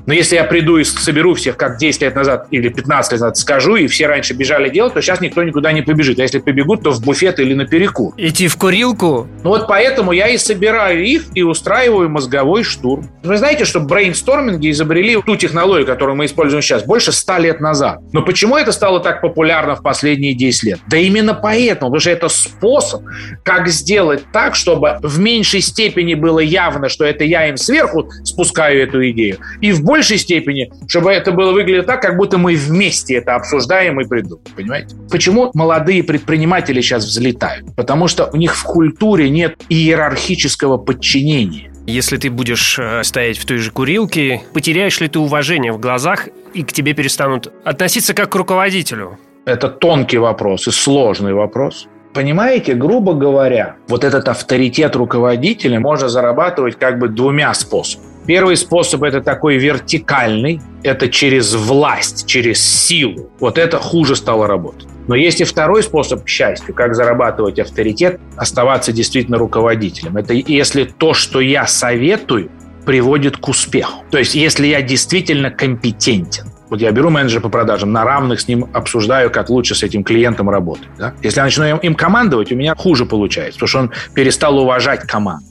Но 0.09 0.15
если 0.15 0.37
я 0.37 0.45
приду 0.45 0.79
и 0.79 0.85
соберу 0.85 1.35
всех, 1.35 1.59
как 1.59 1.77
10 1.77 2.01
лет 2.01 2.15
назад 2.15 2.47
или 2.51 2.71
15 2.71 3.13
лет 3.13 3.21
назад 3.21 3.37
скажу, 3.37 3.77
и 3.77 3.87
все 3.89 4.07
раньше 4.07 4.33
бежали 4.33 4.71
делать, 4.71 4.95
то 4.95 5.03
сейчас 5.03 5.21
никто 5.21 5.43
никуда 5.43 5.71
не 5.71 5.83
побежит. 5.83 6.19
А 6.19 6.23
если 6.23 6.39
побегут, 6.39 6.83
то 6.83 6.93
в 6.93 7.05
буфет 7.05 7.39
или 7.39 7.53
на 7.53 7.67
перекур. 7.67 8.15
Идти 8.17 8.49
в 8.49 8.57
курилку? 8.57 9.29
Ну 9.45 9.51
вот 9.51 9.69
поэтому 9.69 10.13
я 10.13 10.29
и 10.29 10.39
собираю 10.39 11.05
их 11.05 11.27
и 11.35 11.43
устраиваю 11.43 12.09
мозговой 12.09 12.63
штурм. 12.65 13.11
Вы 13.23 13.37
знаете, 13.37 13.67
что 13.67 13.81
брейнсторминги 13.81 14.71
изобрели 14.71 15.21
ту 15.21 15.37
технологию, 15.37 15.85
которую 15.87 16.17
мы 16.17 16.25
используем 16.25 16.63
сейчас, 16.63 16.85
больше 16.85 17.13
100 17.13 17.37
лет 17.37 17.61
назад. 17.61 17.99
Но 18.15 18.23
почему 18.23 18.57
это 18.57 18.73
стало 18.73 19.01
так 19.01 19.21
популярно 19.21 19.77
в 19.77 19.83
последние 19.83 20.33
10 20.33 20.63
лет? 20.63 20.79
Да 20.89 20.97
именно 20.97 21.35
поэтому, 21.35 21.91
потому 21.91 22.01
что 22.01 22.11
это 22.11 22.29
способ, 22.31 23.03
как 23.45 23.69
сделать 23.69 24.23
так, 24.33 24.55
чтобы 24.55 25.01
в 25.03 25.19
меньшей 25.19 25.61
степени 25.61 26.15
было 26.15 26.39
явно, 26.39 26.89
что 26.89 27.05
это 27.05 27.25
я 27.25 27.47
им 27.47 27.59
сверху 27.59 28.11
спускаю 28.25 28.83
эту 28.83 29.07
идею, 29.11 29.37
и 29.61 29.71
в 29.71 29.85
большей 29.85 29.98
степени, 30.03 30.71
чтобы 30.87 31.11
это 31.13 31.33
было 31.33 31.53
выглядеть 31.53 31.87
так, 31.87 32.01
как 32.01 32.17
будто 32.17 32.39
мы 32.39 32.55
вместе 32.55 33.15
это 33.15 33.35
обсуждаем 33.35 34.01
и 34.01 34.07
придумаем. 34.07 34.45
Понимаете? 34.55 34.97
Почему 35.11 35.51
молодые 35.55 36.03
предприниматели 36.03 36.81
сейчас 36.81 37.05
взлетают? 37.05 37.75
Потому 37.77 38.09
что 38.09 38.31
у 38.33 38.37
них 38.37 38.55
в 38.55 38.65
культуре 38.65 39.31
нет 39.31 39.57
иерархического 39.69 40.77
подчинения. 40.79 41.71
Если 41.87 42.19
ты 42.19 42.31
будешь 42.31 42.79
э, 42.79 43.03
стоять 43.03 43.39
в 43.39 43.47
той 43.47 43.57
же 43.59 43.71
курилке, 43.71 44.43
потеряешь 44.53 45.01
ли 45.01 45.09
ты 45.09 45.19
уважение 45.19 45.73
в 45.73 45.81
глазах 45.81 46.29
и 46.53 46.63
к 46.63 46.73
тебе 46.73 46.93
перестанут 46.93 47.51
относиться 47.65 48.13
как 48.13 48.31
к 48.31 48.35
руководителю? 48.35 49.19
Это 49.47 49.69
тонкий 49.69 50.19
вопрос 50.19 50.69
и 50.69 50.71
сложный 50.71 51.33
вопрос. 51.33 51.89
Понимаете, 52.13 52.75
грубо 52.75 53.15
говоря, 53.15 53.77
вот 53.89 54.05
этот 54.05 54.29
авторитет 54.29 54.97
руководителя 54.97 55.81
можно 55.81 56.09
зарабатывать 56.09 56.79
как 56.79 56.99
бы 56.99 57.09
двумя 57.09 57.55
способами. 57.55 58.09
Первый 58.29 58.59
способ 58.59 59.05
это 59.05 59.23
такой 59.23 59.57
вертикальный, 59.57 60.61
это 60.83 61.09
через 61.09 61.55
власть, 61.55 62.27
через 62.27 62.63
силу. 62.63 63.31
Вот 63.41 63.57
это 63.57 63.79
хуже 63.79 64.17
стало 64.17 64.47
работать. 64.47 64.87
Но 65.07 65.15
есть 65.15 65.41
и 65.41 65.45
второй 65.45 65.83
способ, 65.83 66.23
к 66.27 66.29
счастью, 66.29 66.75
как 66.75 66.95
зарабатывать 66.95 67.59
авторитет, 67.59 68.21
оставаться 68.37 68.93
действительно 68.93 69.39
руководителем. 69.39 70.19
Это 70.19 70.35
если 70.35 70.85
то, 70.85 71.15
что 71.15 71.41
я 71.41 71.67
советую, 71.67 72.51
приводит 72.85 73.39
к 73.39 73.49
успеху. 73.49 74.05
То 74.11 74.19
есть, 74.19 74.35
если 74.35 74.67
я 74.67 74.83
действительно 74.83 75.51
компетентен. 75.51 76.53
Вот 76.69 76.83
я 76.83 76.91
беру 76.91 77.09
менеджера 77.09 77.41
по 77.41 77.49
продажам, 77.49 77.93
на 77.93 78.05
равных 78.05 78.41
с 78.41 78.49
ним 78.49 78.67
обсуждаю, 78.75 79.31
как 79.31 79.49
лучше 79.49 79.75
с 79.75 79.83
этим 79.83 80.05
клиентом 80.05 80.51
работать. 80.51 80.89
Да? 80.99 81.15
Если 81.23 81.39
я 81.39 81.45
начну 81.45 81.79
им 81.79 81.95
командовать, 81.95 82.53
у 82.53 82.57
меня 82.57 82.75
хуже 82.75 83.07
получается, 83.07 83.55
потому 83.55 83.69
что 83.69 83.79
он 83.79 83.93
перестал 84.13 84.59
уважать 84.59 85.07
команду. 85.07 85.47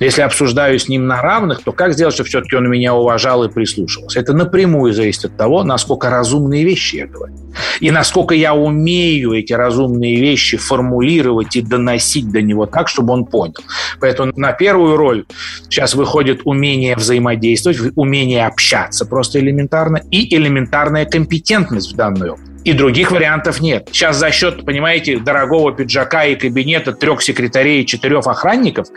Если 0.00 0.22
обсуждаю 0.22 0.78
с 0.78 0.88
ним 0.88 1.06
на 1.06 1.22
равных, 1.22 1.62
то 1.62 1.72
как 1.72 1.94
сделать, 1.94 2.14
чтобы 2.14 2.28
все-таки 2.28 2.56
он 2.56 2.68
меня 2.68 2.94
уважал 2.94 3.44
и 3.44 3.48
прислушивался? 3.48 4.20
Это 4.20 4.32
напрямую 4.32 4.92
зависит 4.92 5.26
от 5.26 5.36
того, 5.36 5.64
насколько 5.64 6.10
разумные 6.10 6.64
вещи 6.64 6.96
я 6.96 7.06
говорю. 7.06 7.34
И 7.80 7.90
насколько 7.90 8.34
я 8.34 8.54
умею 8.54 9.32
эти 9.32 9.52
разумные 9.52 10.20
вещи 10.20 10.56
формулировать 10.56 11.56
и 11.56 11.62
доносить 11.62 12.30
до 12.30 12.42
него 12.42 12.66
так, 12.66 12.88
чтобы 12.88 13.14
он 13.14 13.24
понял. 13.24 13.54
Поэтому 14.00 14.32
на 14.36 14.52
первую 14.52 14.96
роль 14.96 15.24
сейчас 15.64 15.94
выходит 15.94 16.42
умение 16.44 16.96
взаимодействовать, 16.96 17.78
умение 17.96 18.46
общаться 18.46 19.06
просто 19.06 19.40
элементарно 19.40 20.00
и 20.10 20.34
элементарная 20.34 21.06
компетентность 21.06 21.92
в 21.92 21.96
данной 21.96 22.30
области. 22.30 22.55
И 22.66 22.72
других 22.72 23.12
вариантов 23.12 23.60
нет. 23.60 23.90
Сейчас 23.92 24.16
за 24.16 24.32
счет, 24.32 24.66
понимаете, 24.66 25.18
дорогого 25.20 25.70
пиджака 25.70 26.24
и 26.24 26.34
кабинета 26.34 26.92
трех 26.92 27.22
секретарей 27.22 27.84
и 27.84 27.86
четырех 27.86 28.26
охранников 28.26 28.88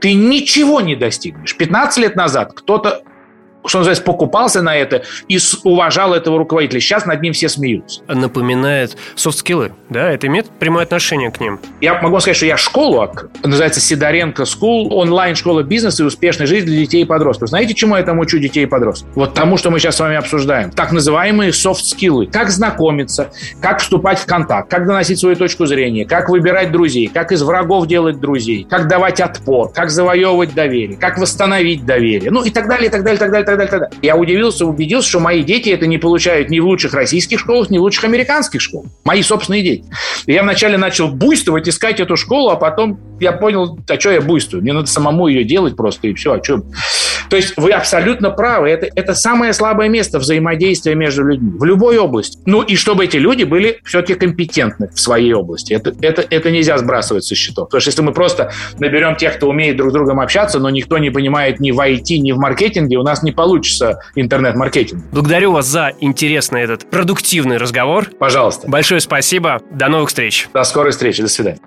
ты 0.00 0.14
ничего 0.14 0.80
не 0.80 0.96
достигнешь. 0.96 1.54
15 1.54 1.98
лет 1.98 2.16
назад 2.16 2.52
кто-то 2.54 3.02
что 3.68 3.78
называется, 3.78 4.04
покупался 4.04 4.62
на 4.62 4.76
это 4.76 5.02
и 5.28 5.38
уважал 5.64 6.14
этого 6.14 6.38
руководителя. 6.38 6.80
Сейчас 6.80 7.06
над 7.06 7.20
ним 7.22 7.32
все 7.32 7.48
смеются. 7.48 8.02
Напоминает 8.08 8.96
софт-скиллы, 9.14 9.72
да? 9.88 10.10
Это 10.10 10.26
имеет 10.26 10.48
прямое 10.50 10.84
отношение 10.84 11.30
к 11.30 11.40
ним. 11.40 11.60
Я 11.80 12.00
могу 12.00 12.18
сказать, 12.20 12.36
что 12.36 12.46
я 12.46 12.56
школу 12.56 13.00
открыл. 13.00 13.30
Называется 13.42 13.80
Сидоренко 13.80 14.42
School, 14.44 14.88
онлайн-школа 14.90 15.62
бизнеса 15.62 16.02
и 16.02 16.06
успешной 16.06 16.46
жизни 16.46 16.68
для 16.68 16.80
детей 16.80 17.02
и 17.02 17.04
подростков. 17.04 17.48
Знаете, 17.50 17.74
чему 17.74 17.96
я 17.96 18.02
там 18.02 18.18
учу 18.18 18.38
детей 18.38 18.64
и 18.64 18.66
подростков? 18.66 19.10
Вот 19.14 19.34
тому, 19.34 19.56
что 19.56 19.70
мы 19.70 19.78
сейчас 19.78 19.96
с 19.96 20.00
вами 20.00 20.16
обсуждаем. 20.16 20.70
Так 20.70 20.92
называемые 20.92 21.52
софт-скиллы. 21.52 22.26
Как 22.26 22.50
знакомиться, 22.50 23.30
как 23.60 23.80
вступать 23.80 24.18
в 24.18 24.26
контакт, 24.26 24.70
как 24.70 24.86
доносить 24.86 25.18
свою 25.18 25.36
точку 25.36 25.66
зрения, 25.66 26.04
как 26.04 26.28
выбирать 26.28 26.72
друзей, 26.72 27.08
как 27.08 27.32
из 27.32 27.42
врагов 27.42 27.86
делать 27.86 28.20
друзей, 28.20 28.66
как 28.68 28.88
давать 28.88 29.20
отпор, 29.20 29.70
как 29.72 29.90
завоевывать 29.90 30.54
доверие, 30.54 30.96
как 30.96 31.18
восстановить 31.18 31.84
доверие. 31.84 32.30
Ну 32.30 32.44
и 32.44 32.50
так 32.50 32.68
далее, 32.68 32.88
и 32.88 32.90
так 32.90 33.02
далее, 33.02 33.16
и 33.16 33.20
так 33.20 33.30
далее, 33.30 33.44
и 33.44 33.46
так 33.58 33.70
далее, 33.70 33.88
так. 33.90 33.98
Я 34.02 34.16
удивился, 34.16 34.66
убедился, 34.66 35.08
что 35.08 35.20
мои 35.20 35.42
дети 35.42 35.70
это 35.70 35.86
не 35.86 35.98
получают 35.98 36.50
ни 36.50 36.60
в 36.60 36.66
лучших 36.66 36.94
российских 36.94 37.38
школах, 37.38 37.70
ни 37.70 37.78
в 37.78 37.82
лучших 37.82 38.04
американских 38.04 38.60
школах. 38.60 38.90
Мои 39.04 39.22
собственные 39.22 39.62
дети. 39.62 39.84
Я 40.26 40.42
вначале 40.42 40.76
начал 40.78 41.08
буйствовать, 41.08 41.68
искать 41.68 42.00
эту 42.00 42.16
школу, 42.16 42.50
а 42.50 42.56
потом 42.56 42.98
я 43.20 43.32
понял, 43.32 43.78
а 43.88 44.00
что 44.00 44.10
я 44.10 44.20
буйствую? 44.20 44.62
Мне 44.62 44.72
надо 44.72 44.86
самому 44.86 45.28
ее 45.28 45.44
делать 45.44 45.76
просто, 45.76 46.08
и 46.08 46.14
все. 46.14 46.34
А 46.34 46.44
что? 46.44 46.62
То 47.30 47.36
есть 47.36 47.54
вы 47.56 47.72
абсолютно 47.72 48.30
правы. 48.30 48.70
Это, 48.70 48.88
это 48.94 49.14
самое 49.14 49.52
слабое 49.52 49.88
место 49.88 50.18
взаимодействия 50.18 50.94
между 50.94 51.24
людьми 51.24 51.52
в 51.58 51.64
любой 51.64 51.98
области. 51.98 52.38
Ну 52.46 52.62
и 52.62 52.76
чтобы 52.76 53.04
эти 53.04 53.16
люди 53.16 53.44
были 53.44 53.80
все-таки 53.84 54.14
компетентны 54.14 54.88
в 54.88 54.98
своей 54.98 55.32
области. 55.34 55.72
Это, 55.72 55.94
это, 56.00 56.24
это 56.28 56.50
нельзя 56.50 56.78
сбрасывать 56.78 57.24
со 57.24 57.34
счетов. 57.34 57.68
Потому 57.68 57.80
что 57.80 57.90
если 57.90 58.02
мы 58.02 58.12
просто 58.12 58.52
наберем 58.78 59.16
тех, 59.16 59.36
кто 59.36 59.48
умеет 59.48 59.76
друг 59.76 59.90
с 59.90 59.92
другом 59.92 60.20
общаться, 60.20 60.58
но 60.58 60.70
никто 60.70 60.98
не 60.98 61.10
понимает 61.10 61.60
ни 61.60 61.70
в 61.70 61.78
IT, 61.78 62.18
ни 62.18 62.32
в 62.32 62.38
маркетинге, 62.38 62.96
у 62.96 63.02
нас 63.02 63.22
не 63.22 63.32
получится 63.32 64.00
интернет-маркетинг. 64.14 65.04
Благодарю 65.12 65.52
вас 65.52 65.66
за 65.66 65.92
интересный 66.00 66.62
этот 66.62 66.88
продуктивный 66.90 67.58
разговор. 67.58 68.06
Пожалуйста. 68.18 68.68
Большое 68.68 69.00
спасибо. 69.00 69.60
До 69.70 69.88
новых 69.88 70.08
встреч. 70.08 70.48
До 70.54 70.64
скорой 70.64 70.92
встречи. 70.92 71.22
До 71.22 71.28
свидания. 71.28 71.60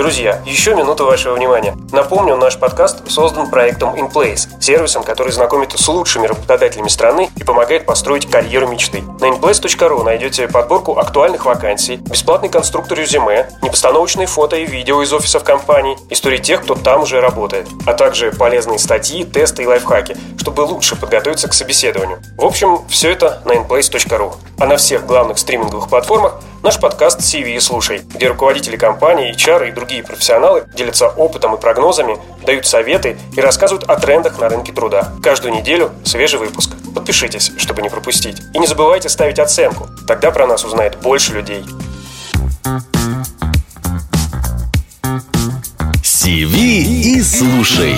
Друзья, 0.00 0.40
еще 0.46 0.74
минуту 0.74 1.04
вашего 1.04 1.34
внимания. 1.34 1.76
Напомню, 1.92 2.34
наш 2.34 2.58
подкаст 2.58 3.10
создан 3.10 3.50
проектом 3.50 3.94
InPlace, 3.94 4.48
сервисом, 4.58 5.02
который 5.02 5.30
знакомит 5.30 5.72
с 5.78 5.88
лучшими 5.88 6.26
работодателями 6.26 6.88
страны 6.88 7.28
и 7.36 7.44
помогает 7.44 7.84
построить 7.84 8.24
карьеру 8.26 8.66
мечты. 8.66 9.02
На 9.20 9.26
inplace.ru 9.26 10.02
найдете 10.02 10.48
подборку 10.48 10.96
актуальных 10.98 11.44
вакансий, 11.44 11.96
бесплатный 11.96 12.48
конструктор 12.48 12.96
резюме, 12.96 13.50
непостановочные 13.60 14.26
фото 14.26 14.56
и 14.56 14.64
видео 14.64 15.02
из 15.02 15.12
офисов 15.12 15.44
компаний, 15.44 15.98
истории 16.08 16.38
тех, 16.38 16.62
кто 16.62 16.76
там 16.76 17.02
уже 17.02 17.20
работает, 17.20 17.68
а 17.84 17.92
также 17.92 18.32
полезные 18.32 18.78
статьи, 18.78 19.24
тесты 19.24 19.64
и 19.64 19.66
лайфхаки, 19.66 20.16
чтобы 20.38 20.62
лучше 20.62 20.96
подготовиться 20.96 21.46
к 21.46 21.52
собеседованию. 21.52 22.22
В 22.38 22.46
общем, 22.46 22.86
все 22.88 23.10
это 23.10 23.42
на 23.44 23.52
inplace.ru. 23.52 24.32
А 24.58 24.64
на 24.64 24.78
всех 24.78 25.04
главных 25.04 25.36
стриминговых 25.36 25.90
платформах 25.90 26.40
наш 26.62 26.78
подкаст 26.78 27.20
CV 27.20 27.60
«Слушай», 27.60 28.02
где 28.14 28.28
руководители 28.28 28.76
компании, 28.76 29.34
HR 29.34 29.68
и 29.68 29.72
другие 29.72 30.02
профессионалы 30.02 30.64
делятся 30.74 31.08
опытом 31.08 31.54
и 31.54 31.60
прогнозами, 31.60 32.18
дают 32.44 32.66
советы 32.66 33.18
и 33.36 33.40
рассказывают 33.40 33.88
о 33.88 33.96
трендах 33.96 34.38
на 34.38 34.48
рынке 34.48 34.72
труда. 34.72 35.12
Каждую 35.22 35.54
неделю 35.54 35.90
свежий 36.04 36.38
выпуск. 36.38 36.70
Подпишитесь, 36.94 37.52
чтобы 37.56 37.82
не 37.82 37.88
пропустить. 37.88 38.38
И 38.54 38.58
не 38.58 38.66
забывайте 38.66 39.08
ставить 39.08 39.38
оценку, 39.38 39.88
тогда 40.06 40.30
про 40.30 40.46
нас 40.46 40.64
узнает 40.64 40.98
больше 40.98 41.32
людей. 41.32 41.64
CV 46.02 46.54
и 46.54 47.22
слушай. 47.22 47.94